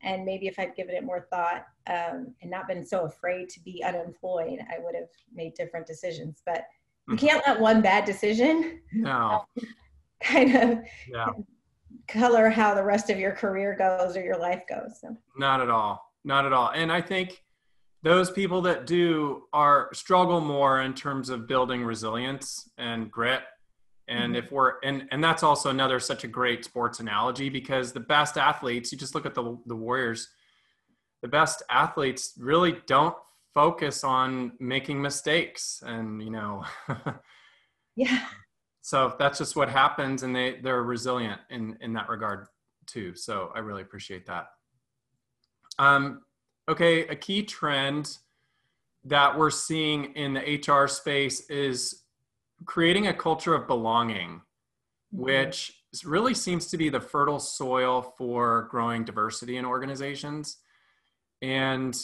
And 0.02 0.24
maybe 0.24 0.46
if 0.46 0.56
I'd 0.58 0.76
given 0.76 0.94
it 0.94 1.02
more 1.02 1.26
thought 1.30 1.64
um, 1.88 2.32
and 2.42 2.50
not 2.50 2.68
been 2.68 2.86
so 2.86 3.06
afraid 3.06 3.48
to 3.50 3.60
be 3.60 3.82
unemployed, 3.82 4.60
I 4.70 4.78
would 4.78 4.94
have 4.94 5.08
made 5.34 5.54
different 5.54 5.86
decisions. 5.86 6.42
But 6.46 6.64
you 7.08 7.16
can't 7.16 7.42
let 7.46 7.60
one 7.60 7.80
bad 7.80 8.04
decision 8.04 8.80
no. 8.92 9.44
kind 10.22 10.56
of 10.56 10.78
yeah. 11.08 11.28
color 12.08 12.48
how 12.48 12.74
the 12.74 12.82
rest 12.82 13.10
of 13.10 13.18
your 13.18 13.32
career 13.32 13.76
goes 13.78 14.16
or 14.16 14.22
your 14.22 14.38
life 14.38 14.62
goes. 14.68 15.00
So. 15.00 15.16
Not 15.36 15.60
at 15.60 15.70
all. 15.70 16.12
Not 16.24 16.46
at 16.46 16.52
all. 16.52 16.70
And 16.70 16.90
I 16.90 17.00
think 17.00 17.42
those 18.02 18.30
people 18.30 18.62
that 18.62 18.86
do 18.86 19.44
are 19.52 19.90
struggle 19.92 20.40
more 20.40 20.82
in 20.82 20.94
terms 20.94 21.28
of 21.28 21.46
building 21.46 21.84
resilience 21.84 22.70
and 22.78 23.10
grit 23.10 23.42
and 24.08 24.34
mm-hmm. 24.34 24.44
if 24.44 24.52
we're 24.52 24.74
and 24.84 25.08
and 25.10 25.22
that's 25.22 25.42
also 25.42 25.70
another 25.70 25.98
such 25.98 26.24
a 26.24 26.28
great 26.28 26.64
sports 26.64 27.00
analogy 27.00 27.48
because 27.48 27.92
the 27.92 28.00
best 28.00 28.36
athletes 28.36 28.92
you 28.92 28.98
just 28.98 29.14
look 29.14 29.26
at 29.26 29.34
the 29.34 29.58
the 29.66 29.74
warriors 29.74 30.28
the 31.22 31.28
best 31.28 31.62
athletes 31.70 32.34
really 32.38 32.76
don't 32.86 33.16
focus 33.56 34.04
on 34.04 34.52
making 34.60 35.00
mistakes 35.00 35.82
and 35.86 36.22
you 36.22 36.30
know 36.30 36.62
yeah. 37.96 38.26
So 38.82 39.16
that's 39.18 39.38
just 39.38 39.56
what 39.56 39.70
happens 39.70 40.22
and 40.22 40.36
they 40.36 40.60
they're 40.62 40.82
resilient 40.82 41.40
in 41.48 41.78
in 41.80 41.94
that 41.94 42.10
regard 42.10 42.48
too. 42.84 43.16
So 43.16 43.50
i 43.54 43.60
really 43.60 43.80
appreciate 43.80 44.26
that. 44.26 44.48
Um 45.78 46.20
okay 46.68 47.08
a 47.08 47.16
key 47.16 47.42
trend 47.44 48.18
that 49.04 49.38
we're 49.38 49.50
seeing 49.50 50.12
in 50.16 50.34
the 50.34 50.72
hr 50.72 50.86
space 50.86 51.48
is 51.48 52.02
creating 52.66 53.06
a 53.06 53.14
culture 53.14 53.54
of 53.54 53.66
belonging 53.66 54.42
mm-hmm. 55.14 55.22
which 55.22 55.72
really 56.04 56.34
seems 56.34 56.66
to 56.66 56.76
be 56.76 56.90
the 56.90 57.00
fertile 57.00 57.38
soil 57.38 58.14
for 58.18 58.68
growing 58.70 59.04
diversity 59.04 59.56
in 59.56 59.64
organizations. 59.64 60.58
And 61.42 61.96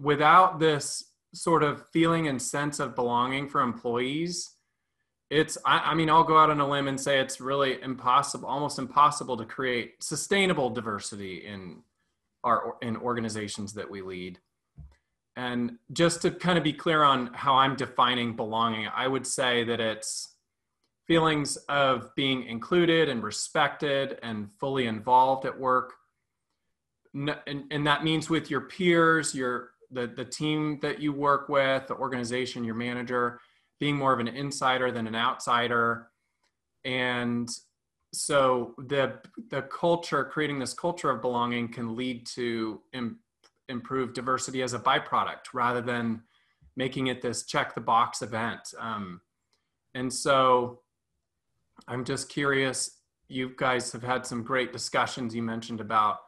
without 0.00 0.58
this 0.58 1.04
sort 1.34 1.62
of 1.62 1.88
feeling 1.92 2.28
and 2.28 2.40
sense 2.40 2.80
of 2.80 2.94
belonging 2.94 3.48
for 3.48 3.60
employees, 3.60 4.50
it's 5.30 5.56
I, 5.64 5.78
I, 5.78 5.94
mean 5.94 6.10
i'll 6.10 6.24
go 6.24 6.36
out 6.36 6.50
on 6.50 6.60
a 6.60 6.68
limb 6.68 6.88
and 6.88 7.00
say 7.00 7.20
it's 7.20 7.40
really 7.40 7.80
impossible 7.80 8.48
almost 8.48 8.80
impossible 8.80 9.36
to 9.36 9.44
create 9.44 10.02
sustainable 10.02 10.70
diversity 10.70 11.46
in 11.46 11.82
our 12.42 12.74
in 12.82 12.96
organizations 12.96 13.74
that 13.74 13.88
we 13.88 14.02
lead. 14.02 14.40
And 15.36 15.78
just 15.92 16.22
to 16.22 16.32
kind 16.32 16.58
of 16.58 16.64
be 16.64 16.72
clear 16.72 17.04
on 17.04 17.32
how 17.32 17.54
i'm 17.54 17.76
defining 17.76 18.34
belonging 18.34 18.88
i 18.88 19.06
would 19.06 19.26
say 19.26 19.62
that 19.64 19.80
it's 19.80 20.34
feelings 21.10 21.56
of 21.68 22.14
being 22.14 22.44
included 22.46 23.08
and 23.08 23.20
respected 23.20 24.16
and 24.22 24.48
fully 24.60 24.86
involved 24.86 25.44
at 25.44 25.58
work. 25.58 25.94
And, 27.12 27.64
and 27.68 27.84
that 27.84 28.04
means 28.04 28.30
with 28.30 28.48
your 28.48 28.60
peers 28.60 29.34
your 29.34 29.69
the 29.90 30.06
the 30.06 30.24
team 30.24 30.78
that 30.82 31.00
you 31.00 31.12
work 31.12 31.48
with, 31.48 31.86
the 31.86 31.94
organization, 31.94 32.64
your 32.64 32.74
manager, 32.74 33.40
being 33.78 33.96
more 33.96 34.12
of 34.12 34.20
an 34.20 34.28
insider 34.28 34.90
than 34.90 35.06
an 35.06 35.14
outsider, 35.14 36.08
and 36.84 37.48
so 38.12 38.74
the 38.78 39.18
the 39.50 39.62
culture, 39.62 40.24
creating 40.24 40.58
this 40.58 40.74
culture 40.74 41.10
of 41.10 41.20
belonging, 41.20 41.72
can 41.72 41.96
lead 41.96 42.26
to 42.26 42.80
Im, 42.92 43.18
improve 43.68 44.14
diversity 44.14 44.62
as 44.62 44.74
a 44.74 44.78
byproduct 44.78 45.52
rather 45.52 45.80
than 45.80 46.22
making 46.76 47.08
it 47.08 47.22
this 47.22 47.44
check 47.44 47.74
the 47.74 47.80
box 47.80 48.22
event. 48.22 48.74
Um, 48.78 49.20
and 49.94 50.12
so, 50.12 50.80
I'm 51.88 52.04
just 52.04 52.28
curious. 52.28 52.98
You 53.28 53.52
guys 53.56 53.92
have 53.92 54.02
had 54.02 54.26
some 54.26 54.42
great 54.42 54.72
discussions. 54.72 55.34
You 55.34 55.42
mentioned 55.42 55.80
about 55.80 56.18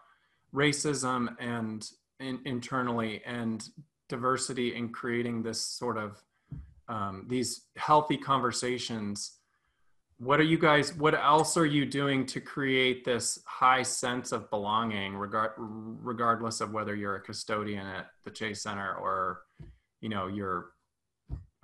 racism 0.55 1.35
and 1.41 1.89
in, 2.23 2.41
internally 2.45 3.23
and 3.27 3.69
diversity 4.09 4.75
in 4.75 4.91
creating 4.91 5.43
this 5.43 5.61
sort 5.61 5.99
of 5.99 6.23
um, 6.89 7.27
these 7.29 7.67
healthy 7.77 8.17
conversations 8.17 9.39
what 10.23 10.39
are 10.39 10.45
you 10.45 10.59
guys 10.59 10.95
what 10.95 11.15
else 11.15 11.57
are 11.57 11.67
you 11.67 11.85
doing 11.85 12.25
to 12.25 12.41
create 12.41 13.05
this 13.05 13.41
high 13.45 13.83
sense 13.83 14.31
of 14.31 14.49
belonging 14.51 15.17
regard, 15.17 15.53
regardless 15.57 16.61
of 16.61 16.73
whether 16.73 16.95
you're 16.95 17.17
a 17.17 17.21
custodian 17.21 17.87
at 17.87 18.07
the 18.25 18.31
chase 18.31 18.63
center 18.63 18.95
or 18.95 19.41
you 20.01 20.09
know 20.09 20.29
you're 20.29 20.71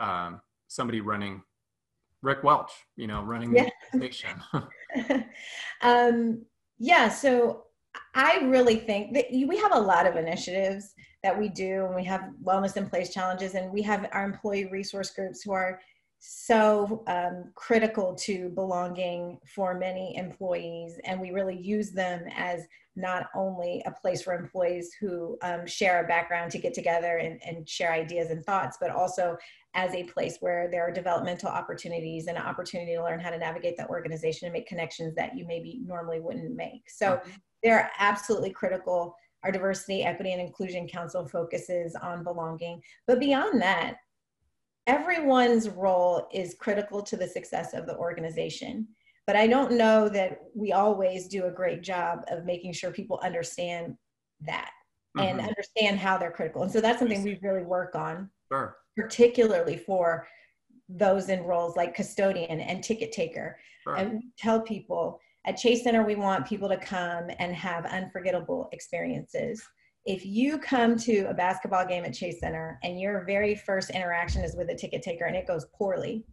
um, 0.01 0.41
somebody 0.67 1.01
running 1.01 1.41
rick 2.23 2.43
welts 2.43 2.75
you 2.97 3.07
know 3.07 3.23
running 3.23 3.55
yeah. 3.55 3.69
the 3.93 3.99
station 3.99 4.43
um, 5.83 6.45
yeah 6.79 7.09
so 7.09 7.65
I 8.15 8.39
really 8.45 8.77
think 8.77 9.15
that 9.15 9.27
we 9.31 9.57
have 9.59 9.75
a 9.75 9.81
lot 9.81 10.07
of 10.07 10.17
initiatives 10.17 10.95
that 11.23 11.39
we 11.39 11.49
do, 11.49 11.87
and 11.87 11.95
we 11.95 12.05
have 12.05 12.31
wellness 12.43 12.77
in 12.77 12.89
place 12.89 13.13
challenges, 13.13 13.55
and 13.55 13.73
we 13.73 13.83
have 13.83 14.09
our 14.13 14.25
employee 14.25 14.67
resource 14.67 15.11
groups 15.11 15.43
who 15.43 15.53
are 15.53 15.81
so 16.21 17.05
um, 17.07 17.53
critical 17.55 18.15
to 18.15 18.49
belonging 18.51 19.39
for 19.55 19.79
many 19.79 20.17
employees, 20.17 20.99
and 21.05 21.21
we 21.21 21.31
really 21.31 21.59
use 21.59 21.91
them 21.93 22.25
as 22.37 22.67
not 22.97 23.27
only 23.35 23.83
a 23.87 23.93
place 23.93 24.23
for 24.23 24.35
employees 24.35 24.91
who 25.01 25.39
um, 25.43 25.65
share 25.67 26.05
a 26.05 26.09
background 26.09 26.51
to 26.51 26.59
get 26.59 26.75
together 26.75 27.19
and, 27.19 27.41
and 27.45 27.69
share 27.69 27.93
ideas 27.93 28.31
and 28.31 28.45
thoughts, 28.45 28.77
but 28.81 28.91
also 28.91 29.37
as 29.75 29.95
a 29.95 30.05
place 30.05 30.39
where 30.41 30.69
there 30.71 30.83
are 30.83 30.91
developmental 30.91 31.49
opportunities 31.49 32.27
and 32.27 32.37
an 32.37 32.43
opportunity 32.43 32.95
to 32.95 33.03
learn 33.03 33.21
how 33.21 33.31
to 33.31 33.39
navigate 33.39 33.77
that 33.77 33.91
organization 33.91 34.47
and 34.47 34.53
make 34.53 34.67
connections 34.67 35.15
that 35.15 35.37
you 35.37 35.47
maybe 35.47 35.81
normally 35.85 36.21
wouldn't 36.21 36.57
make. 36.57 36.89
So 36.89 37.17
mm-hmm 37.17 37.31
they're 37.63 37.91
absolutely 37.99 38.51
critical. 38.51 39.15
Our 39.45 39.53
Diversity, 39.53 40.03
Equity, 40.05 40.33
and 40.33 40.41
Inclusion 40.41 40.89
Council 40.89 41.27
focuses 41.27 41.95
on 41.95 42.25
belonging. 42.25 42.83
But 43.07 43.21
beyond 43.21 43.61
that, 43.63 43.97
everyone's 44.87 45.69
role 45.69 46.29
is 46.33 46.57
critical 46.59 47.03
to 47.03 47.17
the 47.17 47.29
success 47.29 47.75
of 47.75 47.87
the 47.87 47.97
organization. 47.97 48.89
But 49.27 49.37
I 49.37 49.47
don't 49.47 49.73
know 49.73 50.09
that 50.09 50.41
we 50.55 50.73
always 50.73 51.29
do 51.29 51.45
a 51.45 51.51
great 51.51 51.83
job 51.83 52.21
of 52.29 52.45
making 52.45 52.73
sure 52.73 52.91
people 52.91 53.21
understand 53.23 53.97
that 54.41 54.71
mm-hmm. 55.17 55.29
and 55.29 55.41
understand 55.41 55.99
how 55.99 56.17
they're 56.17 56.33
critical. 56.33 56.63
And 56.63 56.73
so 56.73 56.81
that's 56.81 56.99
something 56.99 57.23
we 57.23 57.39
really 57.43 57.65
work 57.65 57.95
on, 57.95 58.31
sure. 58.51 58.77
Particularly 58.99 59.77
for 59.77 60.27
those 60.89 61.29
in 61.29 61.43
roles 61.43 61.77
like 61.77 61.95
custodian 61.95 62.61
and 62.61 62.83
ticket 62.83 63.13
taker. 63.13 63.59
Sure. 63.85 63.97
And 63.97 64.23
tell 64.39 64.61
people 64.61 65.21
at 65.47 65.57
Chase 65.57 65.85
Center, 65.85 66.05
we 66.05 66.15
want 66.15 66.47
people 66.47 66.69
to 66.69 66.77
come 66.77 67.31
and 67.39 67.55
have 67.55 67.87
unforgettable 67.87 68.69
experiences. 68.73 69.63
If 70.05 70.25
you 70.27 70.59
come 70.59 70.97
to 70.99 71.25
a 71.25 71.35
basketball 71.35 71.87
game 71.87 72.05
at 72.05 72.15
Chase 72.15 72.41
Center 72.41 72.79
and 72.83 73.01
your 73.01 73.25
very 73.25 73.55
first 73.55 73.91
interaction 73.91 74.43
is 74.43 74.57
with 74.57 74.71
a 74.71 74.75
ticket 74.75 75.03
taker 75.03 75.27
and 75.27 75.37
it 75.37 75.47
goes 75.47 75.67
poorly, 75.77 76.25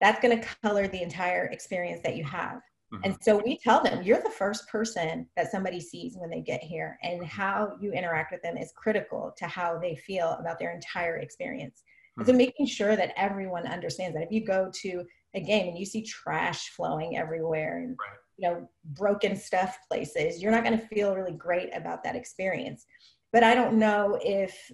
that's 0.00 0.20
going 0.20 0.38
to 0.38 0.48
color 0.62 0.86
the 0.86 1.02
entire 1.02 1.46
experience 1.46 2.02
that 2.04 2.16
you 2.16 2.24
have. 2.24 2.60
Mm-hmm. 2.92 3.04
And 3.04 3.16
so 3.22 3.40
we 3.42 3.58
tell 3.58 3.82
them 3.82 4.02
you're 4.02 4.22
the 4.22 4.30
first 4.30 4.68
person 4.68 5.26
that 5.36 5.50
somebody 5.50 5.80
sees 5.80 6.16
when 6.16 6.28
they 6.28 6.40
get 6.40 6.62
here, 6.62 6.98
and 7.02 7.20
mm-hmm. 7.20 7.24
how 7.24 7.76
you 7.80 7.92
interact 7.92 8.32
with 8.32 8.42
them 8.42 8.56
is 8.56 8.72
critical 8.76 9.32
to 9.38 9.46
how 9.46 9.78
they 9.78 9.94
feel 9.96 10.36
about 10.40 10.58
their 10.58 10.74
entire 10.74 11.16
experience. 11.16 11.82
Mm-hmm. 12.18 12.30
so 12.30 12.36
making 12.36 12.66
sure 12.66 12.94
that 12.94 13.14
everyone 13.16 13.66
understands 13.66 14.14
that 14.14 14.22
if 14.22 14.30
you 14.30 14.44
go 14.44 14.70
to 14.82 15.04
a 15.34 15.40
game 15.40 15.68
and 15.68 15.78
you 15.78 15.86
see 15.86 16.02
trash 16.02 16.68
flowing 16.70 17.16
everywhere 17.16 17.78
and 17.78 17.96
right. 17.98 18.18
you 18.36 18.48
know 18.48 18.68
broken 18.84 19.36
stuff 19.36 19.78
places, 19.90 20.42
you're 20.42 20.52
not 20.52 20.64
going 20.64 20.78
to 20.78 20.86
feel 20.88 21.14
really 21.14 21.32
great 21.32 21.70
about 21.74 22.04
that 22.04 22.16
experience. 22.16 22.84
But 23.32 23.42
I 23.42 23.54
don't 23.54 23.78
know 23.78 24.18
if, 24.22 24.70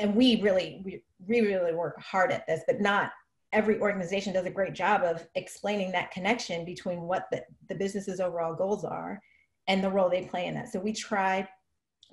and 0.00 0.16
we 0.16 0.42
really 0.42 0.82
we, 0.84 1.02
we 1.26 1.40
really 1.42 1.72
work 1.72 2.00
hard 2.00 2.32
at 2.32 2.46
this, 2.46 2.62
but 2.66 2.80
not 2.80 3.12
every 3.52 3.80
organization 3.80 4.32
does 4.32 4.46
a 4.46 4.50
great 4.50 4.74
job 4.74 5.02
of 5.02 5.26
explaining 5.34 5.92
that 5.92 6.10
connection 6.10 6.64
between 6.64 7.02
what 7.02 7.26
the, 7.30 7.42
the 7.68 7.74
business's 7.74 8.20
overall 8.20 8.54
goals 8.54 8.84
are 8.84 9.20
and 9.68 9.82
the 9.82 9.90
role 9.90 10.08
they 10.08 10.24
play 10.24 10.46
in 10.46 10.54
that. 10.54 10.68
So 10.68 10.78
we 10.78 10.92
try 10.92 11.48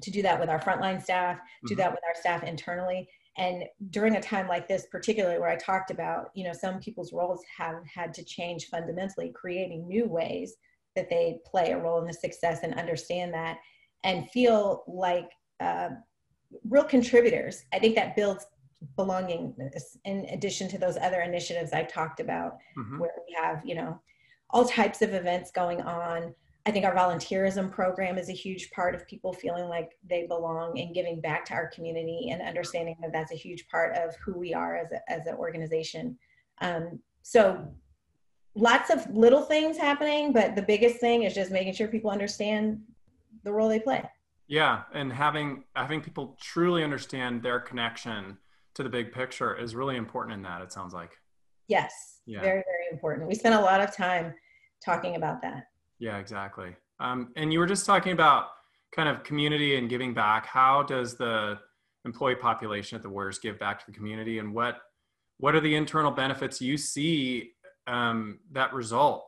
to 0.01 0.11
do 0.11 0.21
that 0.21 0.39
with 0.39 0.49
our 0.49 0.59
frontline 0.59 1.01
staff, 1.01 1.39
do 1.65 1.73
mm-hmm. 1.73 1.81
that 1.81 1.91
with 1.91 2.01
our 2.07 2.19
staff 2.19 2.43
internally. 2.43 3.07
And 3.37 3.65
during 3.91 4.15
a 4.15 4.21
time 4.21 4.47
like 4.47 4.67
this, 4.67 4.87
particularly 4.91 5.39
where 5.39 5.49
I 5.49 5.57
talked 5.57 5.91
about, 5.91 6.31
you 6.33 6.43
know, 6.43 6.53
some 6.53 6.79
people's 6.79 7.13
roles 7.13 7.41
have 7.55 7.75
had 7.85 8.13
to 8.15 8.23
change 8.23 8.67
fundamentally, 8.67 9.31
creating 9.35 9.87
new 9.87 10.07
ways 10.07 10.55
that 10.95 11.09
they 11.09 11.39
play 11.45 11.71
a 11.71 11.77
role 11.77 11.99
in 11.99 12.07
the 12.07 12.13
success 12.13 12.61
and 12.63 12.73
understand 12.73 13.33
that 13.33 13.59
and 14.03 14.29
feel 14.31 14.83
like 14.87 15.29
uh, 15.59 15.89
real 16.67 16.83
contributors. 16.83 17.63
I 17.73 17.79
think 17.79 17.95
that 17.95 18.15
builds 18.15 18.45
belongingness 18.97 19.97
in 20.05 20.25
addition 20.31 20.67
to 20.69 20.77
those 20.77 20.97
other 20.97 21.21
initiatives 21.21 21.73
I 21.73 21.83
talked 21.83 22.19
about 22.19 22.57
mm-hmm. 22.77 22.99
where 22.99 23.11
we 23.27 23.35
have, 23.41 23.61
you 23.65 23.75
know, 23.75 23.99
all 24.49 24.65
types 24.65 25.01
of 25.01 25.13
events 25.13 25.51
going 25.51 25.81
on. 25.81 26.33
I 26.67 26.71
think 26.71 26.83
our 26.83 26.93
volunteerism 26.93 27.71
program 27.71 28.17
is 28.17 28.27
a 28.27 28.33
huge 28.33 28.69
part 28.71 28.93
of 28.93 29.07
people 29.07 29.31
feeling 29.31 29.69
like 29.69 29.97
they 30.07 30.27
belong 30.27 30.77
and 30.77 30.93
giving 30.93 31.21
back 31.21 31.45
to 31.45 31.53
our 31.53 31.67
community 31.69 32.27
and 32.29 32.41
understanding 32.41 32.97
that 33.01 33.13
that's 33.13 33.31
a 33.31 33.35
huge 33.35 33.65
part 33.69 33.95
of 33.95 34.13
who 34.17 34.37
we 34.37 34.53
are 34.53 34.75
as, 34.75 34.91
a, 34.91 35.09
as 35.09 35.27
an 35.27 35.35
organization. 35.35 36.17
Um, 36.59 36.99
so 37.21 37.65
lots 38.53 38.89
of 38.89 39.09
little 39.15 39.43
things 39.43 39.77
happening, 39.77 40.33
but 40.33 40.57
the 40.57 40.61
biggest 40.61 40.99
thing 40.99 41.23
is 41.23 41.33
just 41.33 41.51
making 41.51 41.73
sure 41.73 41.87
people 41.87 42.11
understand 42.11 42.81
the 43.43 43.53
role 43.53 43.69
they 43.69 43.79
play. 43.79 44.03
Yeah, 44.49 44.83
and 44.93 45.11
having 45.11 45.63
having 45.73 46.01
people 46.01 46.37
truly 46.41 46.83
understand 46.83 47.43
their 47.43 47.61
connection 47.61 48.37
to 48.77 48.83
the 48.83 48.89
big 48.89 49.13
picture 49.13 49.55
is 49.55 49.73
really 49.73 49.95
important 49.95 50.35
in 50.35 50.43
that 50.43 50.61
it 50.61 50.71
sounds 50.71 50.93
like 50.93 51.09
yes 51.67 52.19
yeah. 52.27 52.41
very 52.41 52.61
very 52.63 52.85
important 52.91 53.27
we 53.27 53.33
spent 53.33 53.55
a 53.55 53.59
lot 53.59 53.81
of 53.81 53.91
time 53.95 54.35
talking 54.85 55.15
about 55.15 55.41
that 55.41 55.63
yeah 55.99 56.17
exactly. 56.17 56.75
Um, 56.99 57.31
and 57.35 57.53
you 57.53 57.59
were 57.59 57.67
just 57.67 57.85
talking 57.85 58.11
about 58.11 58.47
kind 58.95 59.09
of 59.09 59.23
community 59.23 59.77
and 59.77 59.89
giving 59.89 60.13
back. 60.13 60.45
How 60.45 60.83
does 60.83 61.15
the 61.15 61.59
employee 62.05 62.35
population 62.35 62.95
at 62.95 63.03
the 63.03 63.09
warriors 63.09 63.39
give 63.39 63.59
back 63.59 63.79
to 63.79 63.85
the 63.85 63.91
community 63.91 64.39
and 64.39 64.53
what 64.53 64.79
what 65.39 65.53
are 65.53 65.59
the 65.59 65.75
internal 65.75 66.09
benefits 66.09 66.59
you 66.59 66.77
see 66.77 67.51
um, 67.85 68.39
that 68.51 68.73
result 68.73 69.27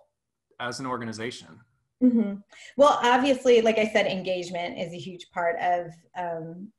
as 0.60 0.79
an 0.79 0.88
organization? 0.88 1.60
Mm-hmm. 2.01 2.36
well 2.77 2.97
obviously 3.03 3.60
like 3.60 3.77
i 3.77 3.86
said 3.86 4.05
engagement 4.05 4.79
is 4.79 4.93
a 4.93 4.97
huge 4.97 5.29
part 5.34 5.58
of 5.60 5.88
um, 6.17 6.71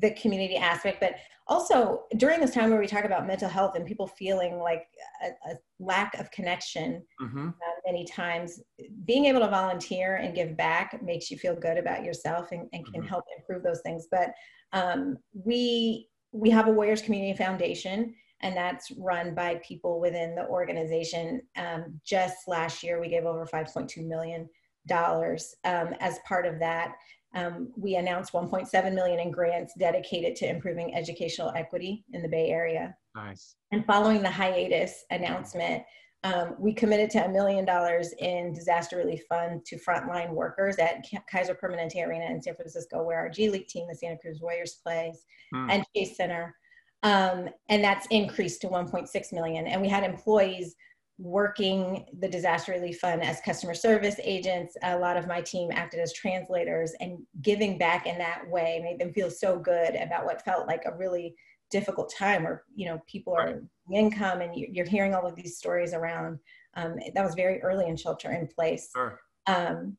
the 0.00 0.10
community 0.12 0.56
aspect, 0.56 1.00
but 1.00 1.14
also 1.46 2.04
during 2.16 2.40
this 2.40 2.52
time 2.52 2.70
where 2.70 2.80
we 2.80 2.86
talk 2.86 3.04
about 3.04 3.26
mental 3.26 3.48
health 3.48 3.76
and 3.76 3.86
people 3.86 4.06
feeling 4.06 4.58
like 4.58 4.86
a, 5.22 5.50
a 5.50 5.54
lack 5.78 6.14
of 6.18 6.30
connection 6.30 7.02
mm-hmm. 7.20 7.48
uh, 7.48 7.80
many 7.86 8.04
times, 8.04 8.60
being 9.04 9.26
able 9.26 9.40
to 9.40 9.48
volunteer 9.48 10.16
and 10.16 10.34
give 10.34 10.56
back 10.56 11.02
makes 11.02 11.30
you 11.30 11.38
feel 11.38 11.54
good 11.54 11.76
about 11.76 12.02
yourself 12.02 12.50
and, 12.52 12.68
and 12.72 12.84
can 12.86 13.02
mm-hmm. 13.02 13.08
help 13.08 13.24
improve 13.38 13.62
those 13.62 13.80
things. 13.82 14.06
But 14.10 14.30
um, 14.72 15.18
we 15.32 16.08
we 16.32 16.50
have 16.50 16.66
a 16.66 16.72
Warriors 16.72 17.02
Community 17.02 17.36
Foundation, 17.36 18.12
and 18.40 18.56
that's 18.56 18.90
run 18.98 19.34
by 19.34 19.60
people 19.66 20.00
within 20.00 20.34
the 20.34 20.48
organization. 20.48 21.40
Um, 21.56 22.00
just 22.04 22.48
last 22.48 22.82
year, 22.82 23.00
we 23.00 23.08
gave 23.08 23.24
over 23.24 23.46
5.2 23.46 24.04
million 24.04 24.48
dollars 24.86 25.54
um, 25.64 25.94
as 26.00 26.18
part 26.26 26.44
of 26.44 26.58
that 26.58 26.96
um, 27.34 27.72
we 27.76 27.96
announced 27.96 28.32
1.7 28.32 28.94
million 28.94 29.20
in 29.20 29.30
grants 29.30 29.74
dedicated 29.78 30.36
to 30.36 30.48
improving 30.48 30.94
educational 30.94 31.52
equity 31.56 32.04
in 32.12 32.22
the 32.22 32.28
Bay 32.28 32.50
Area. 32.50 32.96
Nice. 33.14 33.56
And 33.72 33.84
following 33.84 34.22
the 34.22 34.30
hiatus 34.30 35.04
announcement, 35.10 35.82
um, 36.22 36.54
we 36.58 36.72
committed 36.72 37.10
to 37.10 37.26
a 37.26 37.28
million 37.28 37.64
dollars 37.64 38.14
in 38.18 38.54
disaster 38.54 38.96
relief 38.96 39.22
fund 39.28 39.64
to 39.66 39.76
frontline 39.76 40.30
workers 40.30 40.76
at 40.76 41.04
Kaiser 41.30 41.54
Permanente 41.54 42.06
Arena 42.06 42.24
in 42.26 42.40
San 42.40 42.54
Francisco, 42.54 43.02
where 43.02 43.18
our 43.18 43.28
G 43.28 43.50
League 43.50 43.66
team, 43.66 43.86
the 43.88 43.94
Santa 43.94 44.16
Cruz 44.16 44.40
Warriors, 44.40 44.78
plays, 44.82 45.26
hmm. 45.52 45.68
and 45.70 45.84
Chase 45.94 46.16
Center. 46.16 46.54
Um, 47.02 47.50
and 47.68 47.84
that's 47.84 48.06
increased 48.10 48.62
to 48.62 48.68
1.6 48.68 49.32
million. 49.34 49.66
And 49.66 49.82
we 49.82 49.88
had 49.88 50.04
employees 50.04 50.74
working 51.18 52.04
the 52.18 52.28
disaster 52.28 52.72
relief 52.72 52.98
fund 52.98 53.22
as 53.22 53.40
customer 53.40 53.74
service 53.74 54.16
agents. 54.22 54.76
A 54.82 54.98
lot 54.98 55.16
of 55.16 55.28
my 55.28 55.40
team 55.40 55.70
acted 55.72 56.00
as 56.00 56.12
translators 56.12 56.92
and 57.00 57.18
giving 57.40 57.78
back 57.78 58.06
in 58.06 58.18
that 58.18 58.42
way 58.48 58.80
made 58.82 58.98
them 58.98 59.12
feel 59.12 59.30
so 59.30 59.58
good 59.58 59.94
about 59.94 60.24
what 60.24 60.44
felt 60.44 60.66
like 60.66 60.82
a 60.86 60.96
really 60.96 61.34
difficult 61.70 62.12
time 62.12 62.42
where, 62.42 62.64
you 62.74 62.86
know, 62.86 63.00
people 63.06 63.32
are 63.32 63.62
income 63.92 64.40
and 64.40 64.54
you're 64.56 64.86
hearing 64.86 65.14
all 65.14 65.26
of 65.26 65.36
these 65.36 65.56
stories 65.56 65.94
around. 65.94 66.38
Um, 66.74 66.96
that 67.14 67.24
was 67.24 67.34
very 67.34 67.62
early 67.62 67.86
in 67.86 67.96
shelter 67.96 68.32
in 68.32 68.48
place. 68.48 68.90
Sure. 68.92 69.20
Um, 69.46 69.96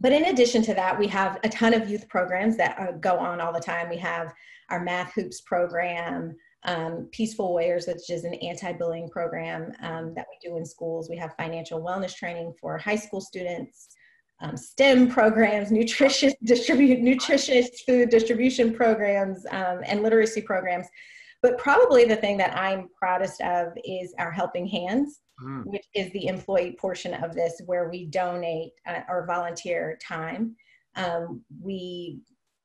but 0.00 0.12
in 0.12 0.26
addition 0.26 0.62
to 0.62 0.74
that, 0.74 0.98
we 0.98 1.06
have 1.08 1.38
a 1.44 1.48
ton 1.48 1.74
of 1.74 1.88
youth 1.88 2.08
programs 2.08 2.56
that 2.56 2.78
uh, 2.78 2.92
go 2.92 3.18
on 3.18 3.40
all 3.40 3.52
the 3.52 3.60
time. 3.60 3.88
We 3.88 3.98
have 3.98 4.32
our 4.68 4.82
Math 4.82 5.14
Hoops 5.14 5.40
program, 5.42 6.36
um, 6.64 7.08
Peaceful 7.10 7.50
Warriors, 7.50 7.86
which 7.86 8.10
is 8.10 8.24
an 8.24 8.34
anti-bullying 8.34 9.08
program 9.08 9.72
um, 9.82 10.14
that 10.14 10.26
we 10.30 10.48
do 10.48 10.56
in 10.56 10.64
schools. 10.64 11.08
We 11.08 11.16
have 11.16 11.34
financial 11.36 11.80
wellness 11.80 12.14
training 12.14 12.54
for 12.60 12.78
high 12.78 12.96
school 12.96 13.20
students, 13.20 13.88
um, 14.40 14.56
STEM 14.56 15.08
programs, 15.08 15.70
nutritious 15.70 16.34
distribute 16.44 17.00
nutritious 17.00 17.82
food 17.82 18.10
distribution 18.10 18.72
programs, 18.72 19.44
um, 19.50 19.80
and 19.86 20.02
literacy 20.02 20.42
programs. 20.42 20.86
But 21.42 21.58
probably 21.58 22.04
the 22.04 22.16
thing 22.16 22.36
that 22.38 22.56
I'm 22.56 22.88
proudest 22.96 23.40
of 23.40 23.72
is 23.84 24.14
our 24.18 24.30
Helping 24.30 24.66
Hands, 24.66 25.20
mm. 25.42 25.64
which 25.66 25.86
is 25.94 26.12
the 26.12 26.28
employee 26.28 26.76
portion 26.80 27.14
of 27.14 27.34
this, 27.34 27.60
where 27.66 27.88
we 27.88 28.06
donate 28.06 28.72
uh, 28.86 29.00
or 29.08 29.26
volunteer 29.26 29.98
time. 30.00 30.54
Um, 30.94 31.42
we 31.60 32.20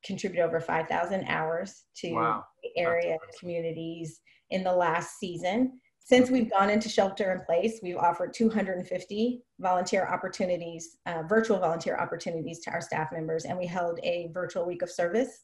contribute 0.07 0.41
over 0.41 0.59
5,000 0.59 1.25
hours 1.25 1.83
to 1.97 2.13
wow. 2.13 2.45
the 2.63 2.81
area 2.81 3.17
communities 3.39 4.21
in 4.49 4.63
the 4.63 4.73
last 4.73 5.19
season. 5.19 5.79
Since 5.99 6.29
we've 6.29 6.49
gone 6.49 6.69
into 6.69 6.87
shelter 6.87 7.33
in 7.33 7.41
place, 7.41 7.81
we've 7.83 7.97
offered 7.97 8.33
250 8.33 9.41
volunteer 9.59 10.07
opportunities, 10.07 10.97
uh, 11.05 11.23
virtual 11.27 11.59
volunteer 11.59 11.97
opportunities 11.97 12.59
to 12.61 12.71
our 12.71 12.79
staff 12.79 13.11
members, 13.11 13.43
and 13.43 13.57
we 13.57 13.65
held 13.65 13.99
a 14.03 14.29
virtual 14.33 14.65
week 14.65 14.81
of 14.81 14.89
service 14.89 15.43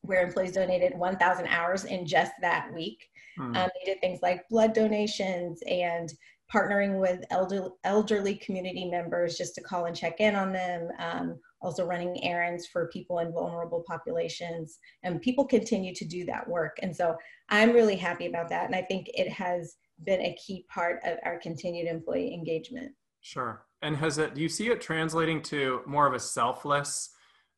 where 0.00 0.26
employees 0.26 0.52
donated 0.52 0.98
1,000 0.98 1.46
hours 1.46 1.84
in 1.84 2.04
just 2.04 2.32
that 2.40 2.68
week. 2.74 3.08
Hmm. 3.36 3.54
Um, 3.56 3.68
they 3.78 3.92
did 3.92 4.00
things 4.00 4.20
like 4.22 4.48
blood 4.48 4.72
donations 4.72 5.62
and 5.68 6.12
partnering 6.52 6.98
with 6.98 7.24
elder, 7.30 7.68
elderly 7.84 8.34
community 8.34 8.90
members 8.90 9.38
just 9.38 9.54
to 9.54 9.60
call 9.60 9.86
and 9.86 9.96
check 9.96 10.20
in 10.20 10.34
on 10.34 10.52
them, 10.52 10.88
um, 10.98 11.38
also 11.62 11.86
running 11.86 12.22
errands 12.24 12.66
for 12.66 12.88
people 12.88 13.20
in 13.20 13.32
vulnerable 13.32 13.84
populations. 13.86 14.78
And 15.02 15.20
people 15.20 15.44
continue 15.44 15.94
to 15.94 16.04
do 16.04 16.24
that 16.26 16.48
work. 16.48 16.76
And 16.82 16.94
so 16.94 17.16
I'm 17.48 17.72
really 17.72 17.96
happy 17.96 18.26
about 18.26 18.48
that. 18.50 18.66
And 18.66 18.74
I 18.74 18.82
think 18.82 19.08
it 19.14 19.30
has 19.30 19.76
been 20.04 20.20
a 20.20 20.34
key 20.34 20.66
part 20.68 21.00
of 21.04 21.18
our 21.24 21.38
continued 21.38 21.86
employee 21.86 22.34
engagement. 22.34 22.92
Sure. 23.20 23.64
And 23.82 23.96
has 23.96 24.18
it, 24.18 24.34
do 24.34 24.40
you 24.40 24.48
see 24.48 24.68
it 24.68 24.80
translating 24.80 25.42
to 25.42 25.82
more 25.86 26.06
of 26.06 26.14
a 26.14 26.20
selfless 26.20 27.10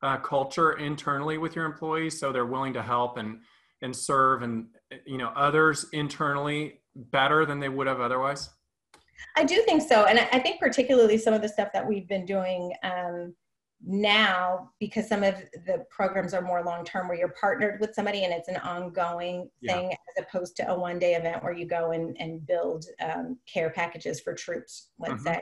uh, 0.03 0.19
culture 0.19 0.73
internally 0.73 1.39
with 1.39 1.57
your 1.57 1.65
employees? 1.65 2.21
So 2.21 2.33
they're 2.33 2.45
willing 2.47 2.75
to 2.75 2.83
help 2.83 3.17
and, 3.17 3.41
and 3.81 3.95
serve 3.95 4.43
and, 4.43 4.67
you 5.07 5.19
know, 5.19 5.29
others 5.35 5.87
internally 5.93 6.81
better 6.95 7.45
than 7.45 7.61
they 7.61 7.69
would 7.69 7.87
have 7.87 8.01
otherwise? 8.01 8.51
I 9.37 9.45
do 9.45 9.63
think 9.63 9.83
so. 9.83 10.05
And 10.05 10.19
I 10.19 10.39
think 10.39 10.61
particularly 10.61 11.19
some 11.19 11.35
of 11.35 11.43
the 11.43 11.49
stuff 11.49 11.69
that 11.73 11.87
we've 11.87 12.09
been 12.09 12.25
doing 12.25 12.73
um, 12.83 13.35
now, 13.87 14.71
because 14.81 15.09
some 15.09 15.23
of 15.23 15.35
the 15.67 15.85
programs 15.91 16.33
are 16.33 16.41
more 16.41 16.63
long 16.65 16.85
term 16.85 17.09
where 17.09 17.19
you're 17.19 17.35
partnered 17.41 17.81
with 17.81 17.95
somebody 17.95 18.25
and 18.25 18.33
it's 18.33 18.49
an 18.49 18.57
ongoing 18.57 19.51
thing 19.67 19.91
yeah. 19.91 19.97
as 20.19 20.25
opposed 20.25 20.57
to 20.57 20.71
a 20.71 20.79
one 20.79 20.99
day 20.99 21.15
event 21.15 21.43
where 21.43 21.53
you 21.53 21.67
go 21.67 21.91
and, 21.93 22.17
and 22.19 22.47
build 22.47 22.87
um, 23.03 23.39
care 23.53 23.71
packages 23.71 24.21
for 24.21 24.35
troops, 24.35 24.89
let's 24.99 25.15
mm-hmm. 25.15 25.35
say. 25.35 25.41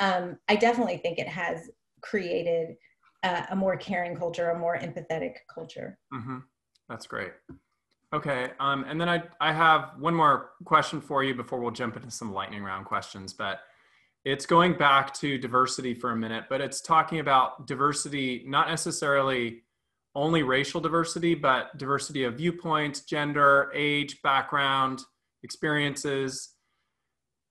Um, 0.00 0.36
I 0.48 0.56
definitely 0.56 0.96
think 0.96 1.18
it 1.18 1.28
has 1.28 1.70
created 2.02 2.76
uh, 3.22 3.46
a 3.50 3.56
more 3.56 3.76
caring 3.76 4.16
culture, 4.16 4.50
a 4.50 4.58
more 4.58 4.76
empathetic 4.76 5.34
culture. 5.52 5.98
Mm-hmm. 6.12 6.38
That's 6.88 7.06
great. 7.06 7.32
Okay, 8.12 8.50
um, 8.60 8.84
and 8.88 9.00
then 9.00 9.08
I 9.08 9.22
I 9.40 9.52
have 9.52 9.92
one 9.98 10.14
more 10.14 10.50
question 10.64 11.00
for 11.00 11.24
you 11.24 11.34
before 11.34 11.58
we'll 11.58 11.72
jump 11.72 11.96
into 11.96 12.10
some 12.10 12.32
lightning 12.32 12.62
round 12.62 12.86
questions, 12.86 13.32
but 13.32 13.60
it's 14.24 14.46
going 14.46 14.74
back 14.74 15.12
to 15.14 15.36
diversity 15.36 15.92
for 15.94 16.12
a 16.12 16.16
minute, 16.16 16.44
but 16.48 16.60
it's 16.60 16.80
talking 16.80 17.20
about 17.20 17.66
diversity, 17.66 18.42
not 18.46 18.68
necessarily 18.68 19.62
only 20.14 20.42
racial 20.42 20.80
diversity, 20.80 21.34
but 21.34 21.76
diversity 21.76 22.24
of 22.24 22.36
viewpoints, 22.36 23.00
gender, 23.00 23.70
age, 23.74 24.22
background, 24.22 25.02
experiences. 25.42 26.50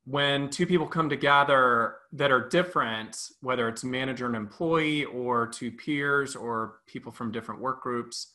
When 0.06 0.50
two 0.50 0.66
people 0.66 0.88
come 0.88 1.10
together 1.10 1.96
that 2.14 2.32
are 2.32 2.50
different, 2.50 3.18
whether 3.42 3.70
it's 3.70 3.84
manager 3.84 4.26
and 4.26 4.36
employee 4.36 5.06
or 5.06 5.48
two 5.48 5.72
peers 5.72 6.36
or 6.36 6.80
people 6.88 7.12
from 7.12 7.32
different 7.32 7.62
work 7.62 7.84
groups, 7.84 8.34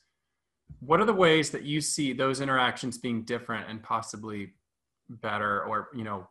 what 0.80 1.00
are 1.00 1.04
the 1.04 1.12
ways 1.12 1.50
that 1.50 1.64
you 1.64 1.80
see 1.80 2.12
those 2.12 2.40
interactions 2.40 2.98
being 2.98 3.22
different 3.24 3.68
and 3.68 3.82
possibly 3.82 4.52
better 5.08 5.64
or, 5.64 5.88
you 5.94 6.04
know, 6.04 6.28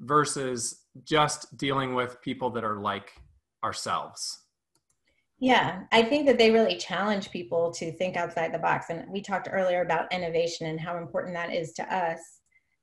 versus 0.00 0.79
just 1.04 1.56
dealing 1.56 1.94
with 1.94 2.20
people 2.22 2.50
that 2.50 2.64
are 2.64 2.80
like 2.80 3.12
ourselves? 3.64 4.40
Yeah, 5.38 5.84
I 5.90 6.02
think 6.02 6.26
that 6.26 6.36
they 6.36 6.50
really 6.50 6.76
challenge 6.76 7.30
people 7.30 7.70
to 7.72 7.92
think 7.92 8.16
outside 8.16 8.52
the 8.52 8.58
box. 8.58 8.86
And 8.90 9.10
we 9.10 9.22
talked 9.22 9.48
earlier 9.50 9.80
about 9.80 10.12
innovation 10.12 10.66
and 10.66 10.78
how 10.78 10.98
important 10.98 11.34
that 11.34 11.52
is 11.52 11.72
to 11.74 11.94
us 11.94 12.20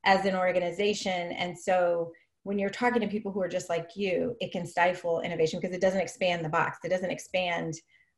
as 0.04 0.24
an 0.24 0.34
organization. 0.34 1.32
And 1.32 1.56
so 1.56 2.10
when 2.42 2.58
you're 2.58 2.70
talking 2.70 3.00
to 3.00 3.06
people 3.06 3.30
who 3.30 3.40
are 3.40 3.48
just 3.48 3.68
like 3.68 3.90
you, 3.94 4.34
it 4.40 4.50
can 4.50 4.66
stifle 4.66 5.20
innovation 5.20 5.60
because 5.60 5.74
it 5.74 5.80
doesn't 5.80 6.00
expand 6.00 6.44
the 6.44 6.48
box, 6.48 6.78
it 6.82 6.88
doesn't 6.88 7.10
expand 7.10 7.74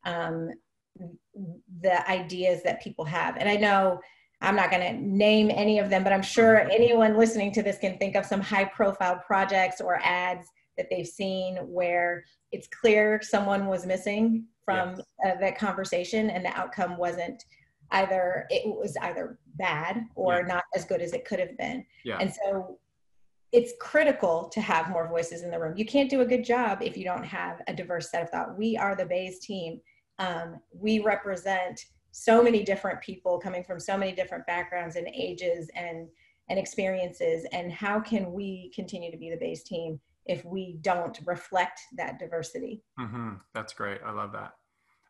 um, 0.06 0.50
the 1.80 2.10
ideas 2.10 2.62
that 2.62 2.82
people 2.82 3.04
have. 3.04 3.36
And 3.36 3.48
I 3.48 3.56
know 3.56 4.00
I'm 4.42 4.56
not 4.56 4.70
going 4.70 4.82
to 4.82 5.00
name 5.00 5.50
any 5.50 5.78
of 5.78 5.90
them, 5.90 6.02
but 6.02 6.12
I'm 6.12 6.22
sure 6.22 6.60
anyone 6.70 7.16
listening 7.16 7.52
to 7.52 7.62
this 7.62 7.78
can 7.78 7.98
think 7.98 8.16
of 8.16 8.24
some 8.24 8.40
high 8.40 8.64
profile 8.64 9.22
projects 9.26 9.80
or 9.80 10.00
ads 10.02 10.48
that 10.76 10.88
they've 10.90 11.06
seen 11.06 11.56
where 11.56 12.24
it's 12.52 12.68
clear 12.68 13.20
someone 13.22 13.66
was 13.66 13.86
missing 13.86 14.46
from 14.64 14.96
yes. 14.96 15.06
uh, 15.26 15.40
that 15.40 15.58
conversation 15.58 16.30
and 16.30 16.44
the 16.44 16.56
outcome 16.58 16.96
wasn't 16.96 17.44
either 17.92 18.46
it 18.50 18.62
was 18.66 18.96
either 19.02 19.38
bad 19.56 20.06
or 20.14 20.40
yeah. 20.40 20.54
not 20.54 20.64
as 20.74 20.84
good 20.84 21.00
as 21.00 21.12
it 21.12 21.24
could 21.24 21.38
have 21.38 21.56
been 21.58 21.84
yeah. 22.04 22.18
and 22.18 22.32
so 22.32 22.78
it's 23.52 23.72
critical 23.80 24.48
to 24.52 24.60
have 24.60 24.88
more 24.90 25.08
voices 25.08 25.42
in 25.42 25.50
the 25.50 25.58
room 25.58 25.76
you 25.76 25.84
can't 25.84 26.08
do 26.08 26.20
a 26.20 26.26
good 26.26 26.44
job 26.44 26.80
if 26.82 26.96
you 26.96 27.04
don't 27.04 27.24
have 27.24 27.60
a 27.66 27.74
diverse 27.74 28.10
set 28.10 28.22
of 28.22 28.30
thought 28.30 28.56
we 28.56 28.76
are 28.76 28.94
the 28.94 29.04
bays 29.04 29.40
team 29.40 29.80
um, 30.18 30.60
we 30.72 31.00
represent 31.00 31.84
so 32.12 32.42
many 32.42 32.62
different 32.62 33.00
people 33.00 33.38
coming 33.38 33.62
from 33.62 33.78
so 33.78 33.96
many 33.96 34.12
different 34.12 34.46
backgrounds 34.46 34.96
and 34.96 35.06
ages 35.08 35.70
and 35.74 36.08
and 36.48 36.58
experiences 36.58 37.46
and 37.52 37.70
how 37.70 38.00
can 38.00 38.32
we 38.32 38.72
continue 38.74 39.10
to 39.10 39.16
be 39.16 39.30
the 39.30 39.36
base 39.36 39.62
team 39.62 40.00
if 40.26 40.44
we 40.44 40.78
don't 40.80 41.18
reflect 41.24 41.80
that 41.96 42.18
diversity. 42.18 42.82
Mm-hmm. 42.98 43.34
That's 43.54 43.72
great. 43.72 44.00
I 44.04 44.10
love 44.10 44.32
that. 44.32 44.52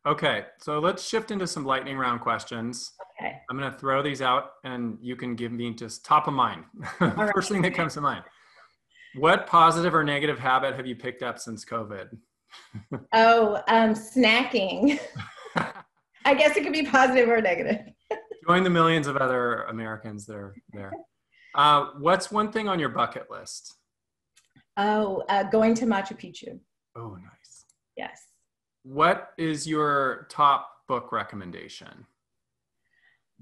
Okay, 0.07 0.47
so 0.59 0.79
let's 0.79 1.07
shift 1.07 1.31
into 1.31 1.47
some 1.47 1.65
lightning 1.65 1.99
round 1.99 2.21
questions. 2.21 2.93
Okay. 3.19 3.37
I'm 3.51 3.59
going 3.59 3.71
to 3.71 3.79
throw 3.79 4.03
these 4.03 4.23
out 4.23 4.53
and 4.65 4.97
you 5.03 5.15
can 5.15 5.35
give 5.35 5.53
me 5.53 5.75
just 5.75 6.05
top 6.05 6.27
of 6.27 6.33
mind. 6.33 6.65
First 6.99 7.19
right. 7.35 7.45
thing 7.49 7.63
that 7.63 7.75
comes 7.75 7.95
to 7.95 8.01
mind. 8.01 8.25
What 9.17 9.47
positive 9.47 9.95
or 9.95 10.05
negative 10.05 10.39
habit 10.39 10.75
have 10.77 10.87
you 10.87 10.95
picked 10.95 11.23
up 11.23 11.39
since 11.39 11.65
COVID? 11.65 12.17
oh, 13.13 13.57
um, 13.69 13.95
snacking. 13.95 14.99
I 16.31 16.35
guess 16.35 16.57
it 16.57 16.63
could 16.63 16.73
be 16.73 16.85
positive 16.85 17.29
or 17.29 17.41
negative. 17.41 17.93
Join 18.47 18.63
the 18.63 18.71
millions 18.71 19.09
of 19.09 19.17
other 19.17 19.65
Americans 19.65 20.27
that 20.27 20.37
are 20.37 20.55
there. 20.73 20.93
Uh, 21.57 21.87
what's 21.99 22.31
one 22.31 22.53
thing 22.53 22.69
on 22.69 22.79
your 22.79 22.89
bucket 22.89 23.29
list? 23.29 23.75
Oh, 24.77 25.25
uh, 25.29 25.43
going 25.43 25.75
to 25.75 25.87
Machu 25.87 26.17
Picchu. 26.17 26.61
Oh, 26.95 27.17
nice. 27.21 27.65
Yes. 27.97 28.29
What 28.85 29.31
is 29.39 29.67
your 29.67 30.29
top 30.31 30.71
book 30.87 31.11
recommendation? 31.11 32.07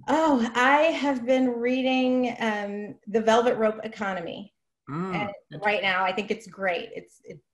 Oh, 0.09 0.51
I 0.55 0.85
have 0.85 1.27
been 1.27 1.49
reading 1.51 2.37
um, 2.41 2.95
The 3.07 3.21
Velvet 3.21 3.57
Rope 3.57 3.81
Economy. 3.85 4.55
Mm, 4.89 5.31
right 5.63 5.83
now, 5.83 6.05
I 6.05 6.13
think 6.13 6.31
it's 6.31 6.47
great. 6.47 6.89
It's, 6.95 7.21
it's 7.25 7.45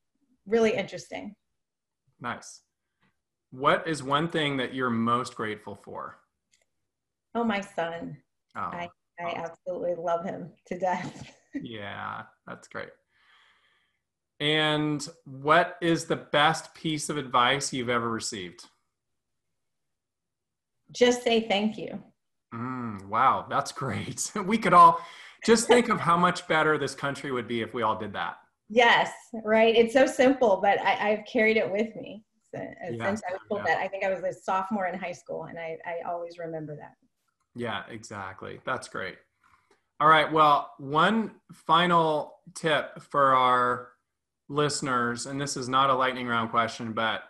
really 0.47 0.77
interesting. 0.77 1.35
Nice. 2.21 2.61
What 3.57 3.87
is 3.87 4.03
one 4.03 4.29
thing 4.29 4.57
that 4.57 4.75
you're 4.75 4.91
most 4.91 5.37
grateful 5.37 5.77
for? 5.77 6.19
Oh, 7.37 7.45
my 7.45 7.61
son. 7.61 8.17
Oh, 8.57 8.61
I, 8.61 8.89
I 9.21 9.33
absolutely 9.37 9.95
love 9.95 10.25
him 10.25 10.51
to 10.67 10.77
death. 10.77 11.33
yeah, 11.55 12.23
that's 12.49 12.67
great. 12.67 12.89
And 14.41 15.07
what 15.25 15.77
is 15.81 16.07
the 16.07 16.17
best 16.17 16.75
piece 16.75 17.09
of 17.09 17.17
advice 17.17 17.73
you've 17.73 17.89
ever 17.89 18.11
received? 18.11 18.65
Just 20.91 21.23
say 21.23 21.47
thank 21.47 21.79
you. 21.79 22.03
Mm, 22.53 23.07
wow, 23.07 23.47
that's 23.49 23.71
great. 23.71 24.33
we 24.45 24.59
could 24.59 24.75
all 24.75 25.01
just 25.45 25.69
think 25.69 25.91
of 25.91 26.01
how 26.01 26.17
much 26.17 26.49
better 26.49 26.77
this 26.77 26.97
country 26.97 27.31
would 27.31 27.47
be 27.47 27.63
if 27.63 27.73
we 27.73 27.83
all 27.83 27.97
did 27.97 28.15
that. 28.15 28.35
Yes, 28.69 29.13
right. 29.45 29.77
It's 29.77 29.93
so 29.93 30.09
simple, 30.09 30.59
but 30.61 30.81
I, 30.81 31.15
have 31.15 31.25
carried 31.27 31.57
it 31.57 31.71
with 31.71 31.95
me 31.95 32.25
yeah, 32.59 33.07
since 33.07 33.23
I 33.29 33.33
was 33.33 33.41
told 33.49 33.63
yeah. 33.67 33.75
that. 33.75 33.83
I 33.83 33.89
think 33.89 34.05
I 34.05 34.11
was 34.11 34.23
a 34.25 34.33
sophomore 34.33 34.87
in 34.87 34.99
high 34.99 35.13
school, 35.13 35.45
and 35.45 35.59
I, 35.59 35.79
I 35.87 36.09
always 36.09 36.39
remember 36.39 36.77
that. 36.77 36.95
Yeah, 37.55 37.83
exactly. 37.89 38.61
That's 38.65 38.89
great. 38.89 39.17
All 40.01 40.09
right. 40.09 40.31
Well, 40.31 40.73
one 40.79 41.33
final 41.53 42.35
tip 42.55 43.01
for 43.01 43.35
our 43.35 43.91
listeners, 44.49 45.27
and 45.27 45.41
this 45.41 45.57
is 45.57 45.69
not 45.69 45.91
a 45.91 45.95
lightning 45.95 46.27
round 46.27 46.51
question, 46.51 46.93
but 46.93 47.23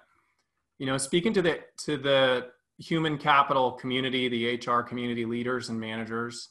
you 0.78 0.87
know, 0.87 0.96
speaking 0.98 1.32
to 1.34 1.42
the 1.42 1.60
to 1.84 1.96
the 1.96 2.46
human 2.78 3.18
capital 3.18 3.72
community, 3.72 4.28
the 4.28 4.56
HR 4.56 4.82
community 4.82 5.24
leaders 5.24 5.68
and 5.68 5.78
managers, 5.78 6.50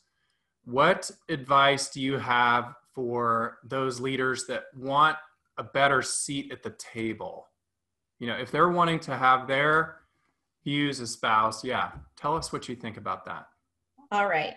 what 0.66 1.10
advice 1.30 1.90
do 1.90 2.02
you 2.02 2.18
have 2.18 2.76
for 2.94 3.58
those 3.66 4.00
leaders 4.00 4.46
that 4.46 4.66
want 4.78 5.18
a 5.58 5.64
better 5.64 6.02
seat 6.02 6.52
at 6.52 6.64
the 6.64 6.74
table? 6.78 7.48
You 8.20 8.28
know, 8.28 8.38
if 8.38 8.52
they're 8.52 8.70
wanting 8.70 9.00
to 9.02 9.18
have 9.18 9.48
their 9.48 9.98
views 10.64 11.00
espoused, 11.00 11.66
yeah, 11.66 11.92
tell 12.16 12.36
us 12.36 12.54
what 12.54 12.70
you 12.70 12.76
think 12.76 12.98
about 12.98 13.26
that. 13.26 13.48
All 14.12 14.28
right. 14.28 14.54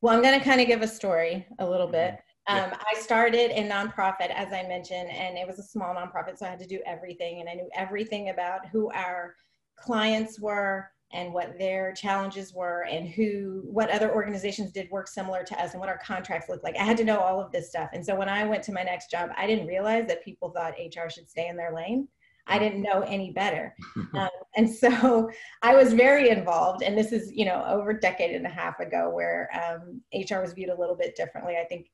Well, 0.00 0.14
I'm 0.14 0.22
going 0.22 0.38
to 0.38 0.44
kind 0.44 0.60
of 0.60 0.66
give 0.66 0.82
a 0.82 0.88
story 0.88 1.46
a 1.58 1.68
little 1.68 1.88
bit. 1.88 2.18
Um, 2.46 2.72
I 2.72 2.98
started 2.98 3.50
a 3.52 3.68
nonprofit, 3.68 4.30
as 4.30 4.52
I 4.52 4.66
mentioned, 4.66 5.08
and 5.10 5.36
it 5.36 5.46
was 5.46 5.58
a 5.58 5.62
small 5.62 5.94
nonprofit, 5.94 6.38
so 6.38 6.46
I 6.46 6.50
had 6.50 6.58
to 6.60 6.66
do 6.66 6.80
everything, 6.86 7.40
and 7.40 7.48
I 7.48 7.54
knew 7.54 7.68
everything 7.74 8.30
about 8.30 8.66
who 8.68 8.90
our 8.92 9.34
clients 9.76 10.40
were 10.40 10.90
and 11.12 11.32
what 11.32 11.58
their 11.58 11.92
challenges 11.92 12.54
were 12.54 12.84
and 12.84 13.08
who 13.08 13.62
what 13.64 13.90
other 13.90 14.14
organizations 14.14 14.72
did 14.72 14.88
work 14.90 15.08
similar 15.08 15.42
to 15.42 15.60
us 15.60 15.72
and 15.72 15.80
what 15.80 15.88
our 15.88 15.98
contracts 15.98 16.48
looked 16.48 16.62
like 16.62 16.76
i 16.76 16.84
had 16.84 16.96
to 16.96 17.04
know 17.04 17.18
all 17.18 17.40
of 17.40 17.50
this 17.50 17.68
stuff 17.68 17.90
and 17.92 18.04
so 18.04 18.14
when 18.14 18.28
i 18.28 18.44
went 18.44 18.62
to 18.62 18.72
my 18.72 18.82
next 18.82 19.10
job 19.10 19.30
i 19.36 19.46
didn't 19.46 19.66
realize 19.66 20.06
that 20.06 20.24
people 20.24 20.50
thought 20.50 20.74
hr 20.78 21.08
should 21.08 21.28
stay 21.28 21.48
in 21.48 21.56
their 21.56 21.74
lane 21.74 22.06
i 22.50 22.58
didn't 22.58 22.82
know 22.82 23.00
any 23.02 23.30
better 23.32 23.74
um, 24.14 24.28
and 24.56 24.68
so 24.68 25.30
i 25.62 25.74
was 25.74 25.92
very 25.92 26.28
involved 26.28 26.82
and 26.82 26.96
this 26.96 27.12
is 27.12 27.32
you 27.32 27.44
know 27.44 27.64
over 27.66 27.90
a 27.90 28.00
decade 28.00 28.34
and 28.34 28.46
a 28.46 28.50
half 28.50 28.78
ago 28.80 29.10
where 29.10 29.48
um, 29.54 30.00
hr 30.28 30.40
was 30.40 30.52
viewed 30.52 30.70
a 30.70 30.78
little 30.78 30.96
bit 30.96 31.16
differently 31.16 31.56
i 31.56 31.64
think 31.64 31.86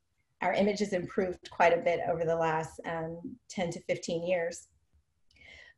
our 0.42 0.52
image 0.52 0.80
has 0.80 0.92
improved 0.92 1.50
quite 1.50 1.76
a 1.76 1.82
bit 1.82 2.00
over 2.08 2.24
the 2.24 2.36
last 2.36 2.80
um, 2.84 3.18
10 3.48 3.70
to 3.70 3.80
15 3.80 4.26
years. 4.26 4.68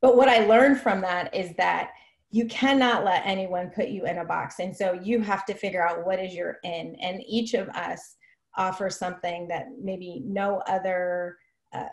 But 0.01 0.17
what 0.17 0.29
I 0.29 0.47
learned 0.47 0.81
from 0.81 1.01
that 1.03 1.35
is 1.35 1.55
that 1.57 1.91
you 2.31 2.47
cannot 2.47 3.05
let 3.05 3.23
anyone 3.25 3.71
put 3.71 3.89
you 3.89 4.07
in 4.07 4.19
a 4.19 4.25
box. 4.25 4.57
And 4.59 4.77
so 4.77 4.93
you 4.93 5.21
have 5.23 5.45
to 5.47 5.55
figure 5.55 5.87
out 5.87 6.05
what 6.05 6.19
is 6.19 6.35
your 6.35 6.59
in. 6.65 6.97
And 7.01 7.23
each 7.27 7.55
of 7.55 7.69
us 7.71 8.17
offers 8.57 8.99
something 8.99 9.49
that 9.49 9.67
maybe 9.81 10.23
no 10.27 10.63
other 10.67 11.37
uh, 11.73 11.87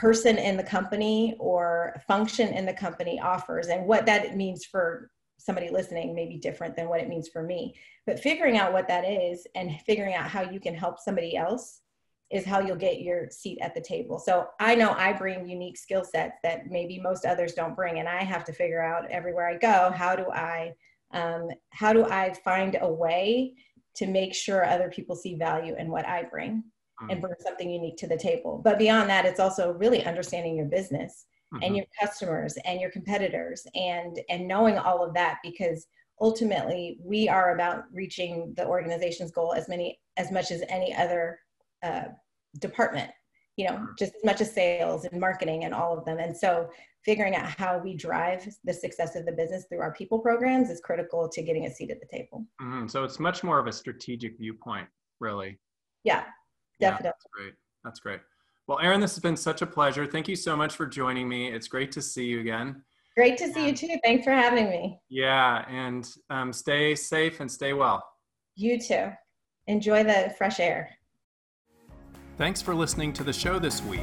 person 0.00 0.38
in 0.38 0.56
the 0.56 0.62
company 0.62 1.36
or 1.38 2.00
function 2.06 2.48
in 2.54 2.64
the 2.64 2.72
company 2.72 3.20
offers. 3.20 3.66
And 3.66 3.84
what 3.86 4.06
that 4.06 4.34
means 4.34 4.64
for 4.64 5.10
somebody 5.38 5.68
listening 5.68 6.14
may 6.14 6.26
be 6.26 6.38
different 6.38 6.74
than 6.74 6.88
what 6.88 7.00
it 7.00 7.08
means 7.08 7.28
for 7.28 7.42
me. 7.42 7.74
But 8.06 8.18
figuring 8.18 8.56
out 8.56 8.72
what 8.72 8.88
that 8.88 9.04
is 9.04 9.46
and 9.54 9.78
figuring 9.82 10.14
out 10.14 10.26
how 10.30 10.40
you 10.40 10.58
can 10.58 10.74
help 10.74 10.98
somebody 10.98 11.36
else 11.36 11.82
is 12.30 12.46
how 12.46 12.60
you'll 12.60 12.76
get 12.76 13.02
your 13.02 13.28
seat 13.30 13.58
at 13.60 13.74
the 13.74 13.80
table. 13.80 14.18
So 14.18 14.46
I 14.58 14.74
know 14.74 14.92
I 14.92 15.12
bring 15.12 15.46
unique 15.46 15.76
skill 15.76 16.04
sets 16.04 16.38
that 16.44 16.70
maybe 16.70 16.98
most 16.98 17.26
others 17.26 17.52
don't 17.52 17.76
bring, 17.76 17.98
and 17.98 18.08
I 18.08 18.22
have 18.22 18.44
to 18.44 18.52
figure 18.52 18.82
out 18.82 19.10
everywhere 19.10 19.48
I 19.48 19.58
go 19.58 19.92
how 19.94 20.14
do 20.16 20.30
I 20.30 20.72
um, 21.12 21.48
how 21.70 21.92
do 21.92 22.04
I 22.04 22.32
find 22.44 22.78
a 22.80 22.88
way 22.88 23.54
to 23.96 24.06
make 24.06 24.32
sure 24.32 24.64
other 24.64 24.88
people 24.88 25.16
see 25.16 25.34
value 25.34 25.74
in 25.76 25.90
what 25.90 26.06
I 26.06 26.22
bring 26.22 26.62
and 27.08 27.18
mm. 27.18 27.20
bring 27.20 27.34
something 27.40 27.70
unique 27.70 27.96
to 27.98 28.06
the 28.06 28.16
table. 28.16 28.60
But 28.62 28.78
beyond 28.78 29.08
that, 29.10 29.24
it's 29.24 29.40
also 29.40 29.72
really 29.72 30.04
understanding 30.04 30.56
your 30.56 30.66
business 30.66 31.26
mm-hmm. 31.52 31.62
and 31.62 31.76
your 31.76 31.86
customers 32.00 32.56
and 32.64 32.80
your 32.80 32.90
competitors 32.90 33.66
and 33.74 34.20
and 34.28 34.46
knowing 34.46 34.78
all 34.78 35.04
of 35.04 35.14
that 35.14 35.38
because 35.42 35.86
ultimately 36.20 36.98
we 37.02 37.28
are 37.28 37.54
about 37.54 37.84
reaching 37.92 38.52
the 38.56 38.66
organization's 38.66 39.30
goal 39.30 39.54
as 39.54 39.68
many 39.68 39.98
as 40.16 40.30
much 40.30 40.50
as 40.50 40.62
any 40.68 40.94
other 40.94 41.38
uh, 41.82 42.04
department 42.58 43.10
you 43.56 43.66
know 43.66 43.86
just 43.98 44.14
as 44.14 44.24
much 44.24 44.40
as 44.40 44.52
sales 44.52 45.04
and 45.04 45.20
marketing 45.20 45.64
and 45.64 45.74
all 45.74 45.96
of 45.96 46.04
them 46.04 46.18
and 46.18 46.36
so 46.36 46.68
figuring 47.04 47.34
out 47.34 47.46
how 47.46 47.78
we 47.78 47.94
drive 47.94 48.46
the 48.64 48.72
success 48.72 49.16
of 49.16 49.24
the 49.24 49.32
business 49.32 49.64
through 49.68 49.80
our 49.80 49.92
people 49.94 50.18
programs 50.18 50.68
is 50.68 50.80
critical 50.80 51.28
to 51.28 51.42
getting 51.42 51.66
a 51.66 51.70
seat 51.70 51.90
at 51.90 52.00
the 52.00 52.06
table 52.06 52.44
mm-hmm. 52.60 52.86
so 52.86 53.02
it's 53.04 53.18
much 53.18 53.42
more 53.42 53.58
of 53.58 53.66
a 53.66 53.72
strategic 53.72 54.38
viewpoint 54.38 54.86
really 55.20 55.58
yeah 56.04 56.24
definitely 56.80 57.06
yeah, 57.06 57.12
that's 57.12 57.26
great 57.32 57.52
that's 57.84 58.00
great 58.00 58.20
well 58.66 58.78
erin 58.80 59.00
this 59.00 59.14
has 59.14 59.20
been 59.20 59.36
such 59.36 59.62
a 59.62 59.66
pleasure 59.66 60.06
thank 60.06 60.28
you 60.28 60.36
so 60.36 60.56
much 60.56 60.74
for 60.74 60.86
joining 60.86 61.28
me 61.28 61.52
it's 61.52 61.68
great 61.68 61.92
to 61.92 62.02
see 62.02 62.24
you 62.24 62.40
again 62.40 62.82
Great 63.16 63.36
to 63.38 63.52
see 63.52 63.66
you 63.66 63.74
too. 63.74 63.98
Thanks 64.02 64.24
for 64.24 64.30
having 64.30 64.70
me. 64.70 64.98
Yeah, 65.08 65.64
and 65.68 66.08
um, 66.30 66.52
stay 66.52 66.94
safe 66.94 67.40
and 67.40 67.50
stay 67.50 67.72
well. 67.72 68.02
You 68.56 68.80
too. 68.80 69.10
Enjoy 69.66 70.04
the 70.04 70.34
fresh 70.38 70.60
air. 70.60 70.90
Thanks 72.38 72.62
for 72.62 72.74
listening 72.74 73.12
to 73.14 73.24
the 73.24 73.32
show 73.32 73.58
this 73.58 73.82
week. 73.82 74.00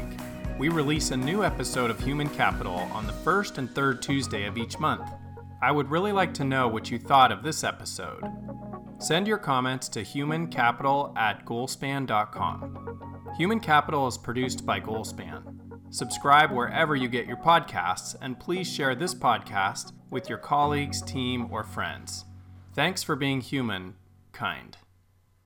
We 0.59 0.69
release 0.69 1.11
a 1.11 1.17
new 1.17 1.43
episode 1.43 1.89
of 1.89 1.99
Human 1.99 2.29
Capital 2.29 2.75
on 2.91 3.07
the 3.07 3.13
first 3.13 3.57
and 3.57 3.73
third 3.73 4.01
Tuesday 4.01 4.45
of 4.45 4.57
each 4.57 4.77
month. 4.79 5.09
I 5.61 5.71
would 5.71 5.89
really 5.89 6.11
like 6.11 6.33
to 6.35 6.43
know 6.43 6.67
what 6.67 6.91
you 6.91 6.99
thought 6.99 7.31
of 7.31 7.41
this 7.41 7.63
episode. 7.63 8.23
Send 8.99 9.27
your 9.27 9.37
comments 9.37 9.87
to 9.89 10.01
humancapital 10.01 11.15
at 11.17 11.45
goalspan.com. 11.45 13.33
Human 13.37 13.59
Capital 13.59 14.07
is 14.07 14.17
produced 14.17 14.65
by 14.65 14.79
Goalspan. 14.79 15.43
Subscribe 15.89 16.51
wherever 16.51 16.95
you 16.95 17.07
get 17.07 17.27
your 17.27 17.37
podcasts, 17.37 18.15
and 18.21 18.39
please 18.39 18.67
share 18.71 18.95
this 18.95 19.13
podcast 19.13 19.93
with 20.09 20.27
your 20.27 20.39
colleagues, 20.39 21.01
team, 21.01 21.47
or 21.51 21.63
friends. 21.63 22.25
Thanks 22.73 23.03
for 23.03 23.15
being 23.15 23.41
human, 23.41 23.95
kind. 24.31 24.77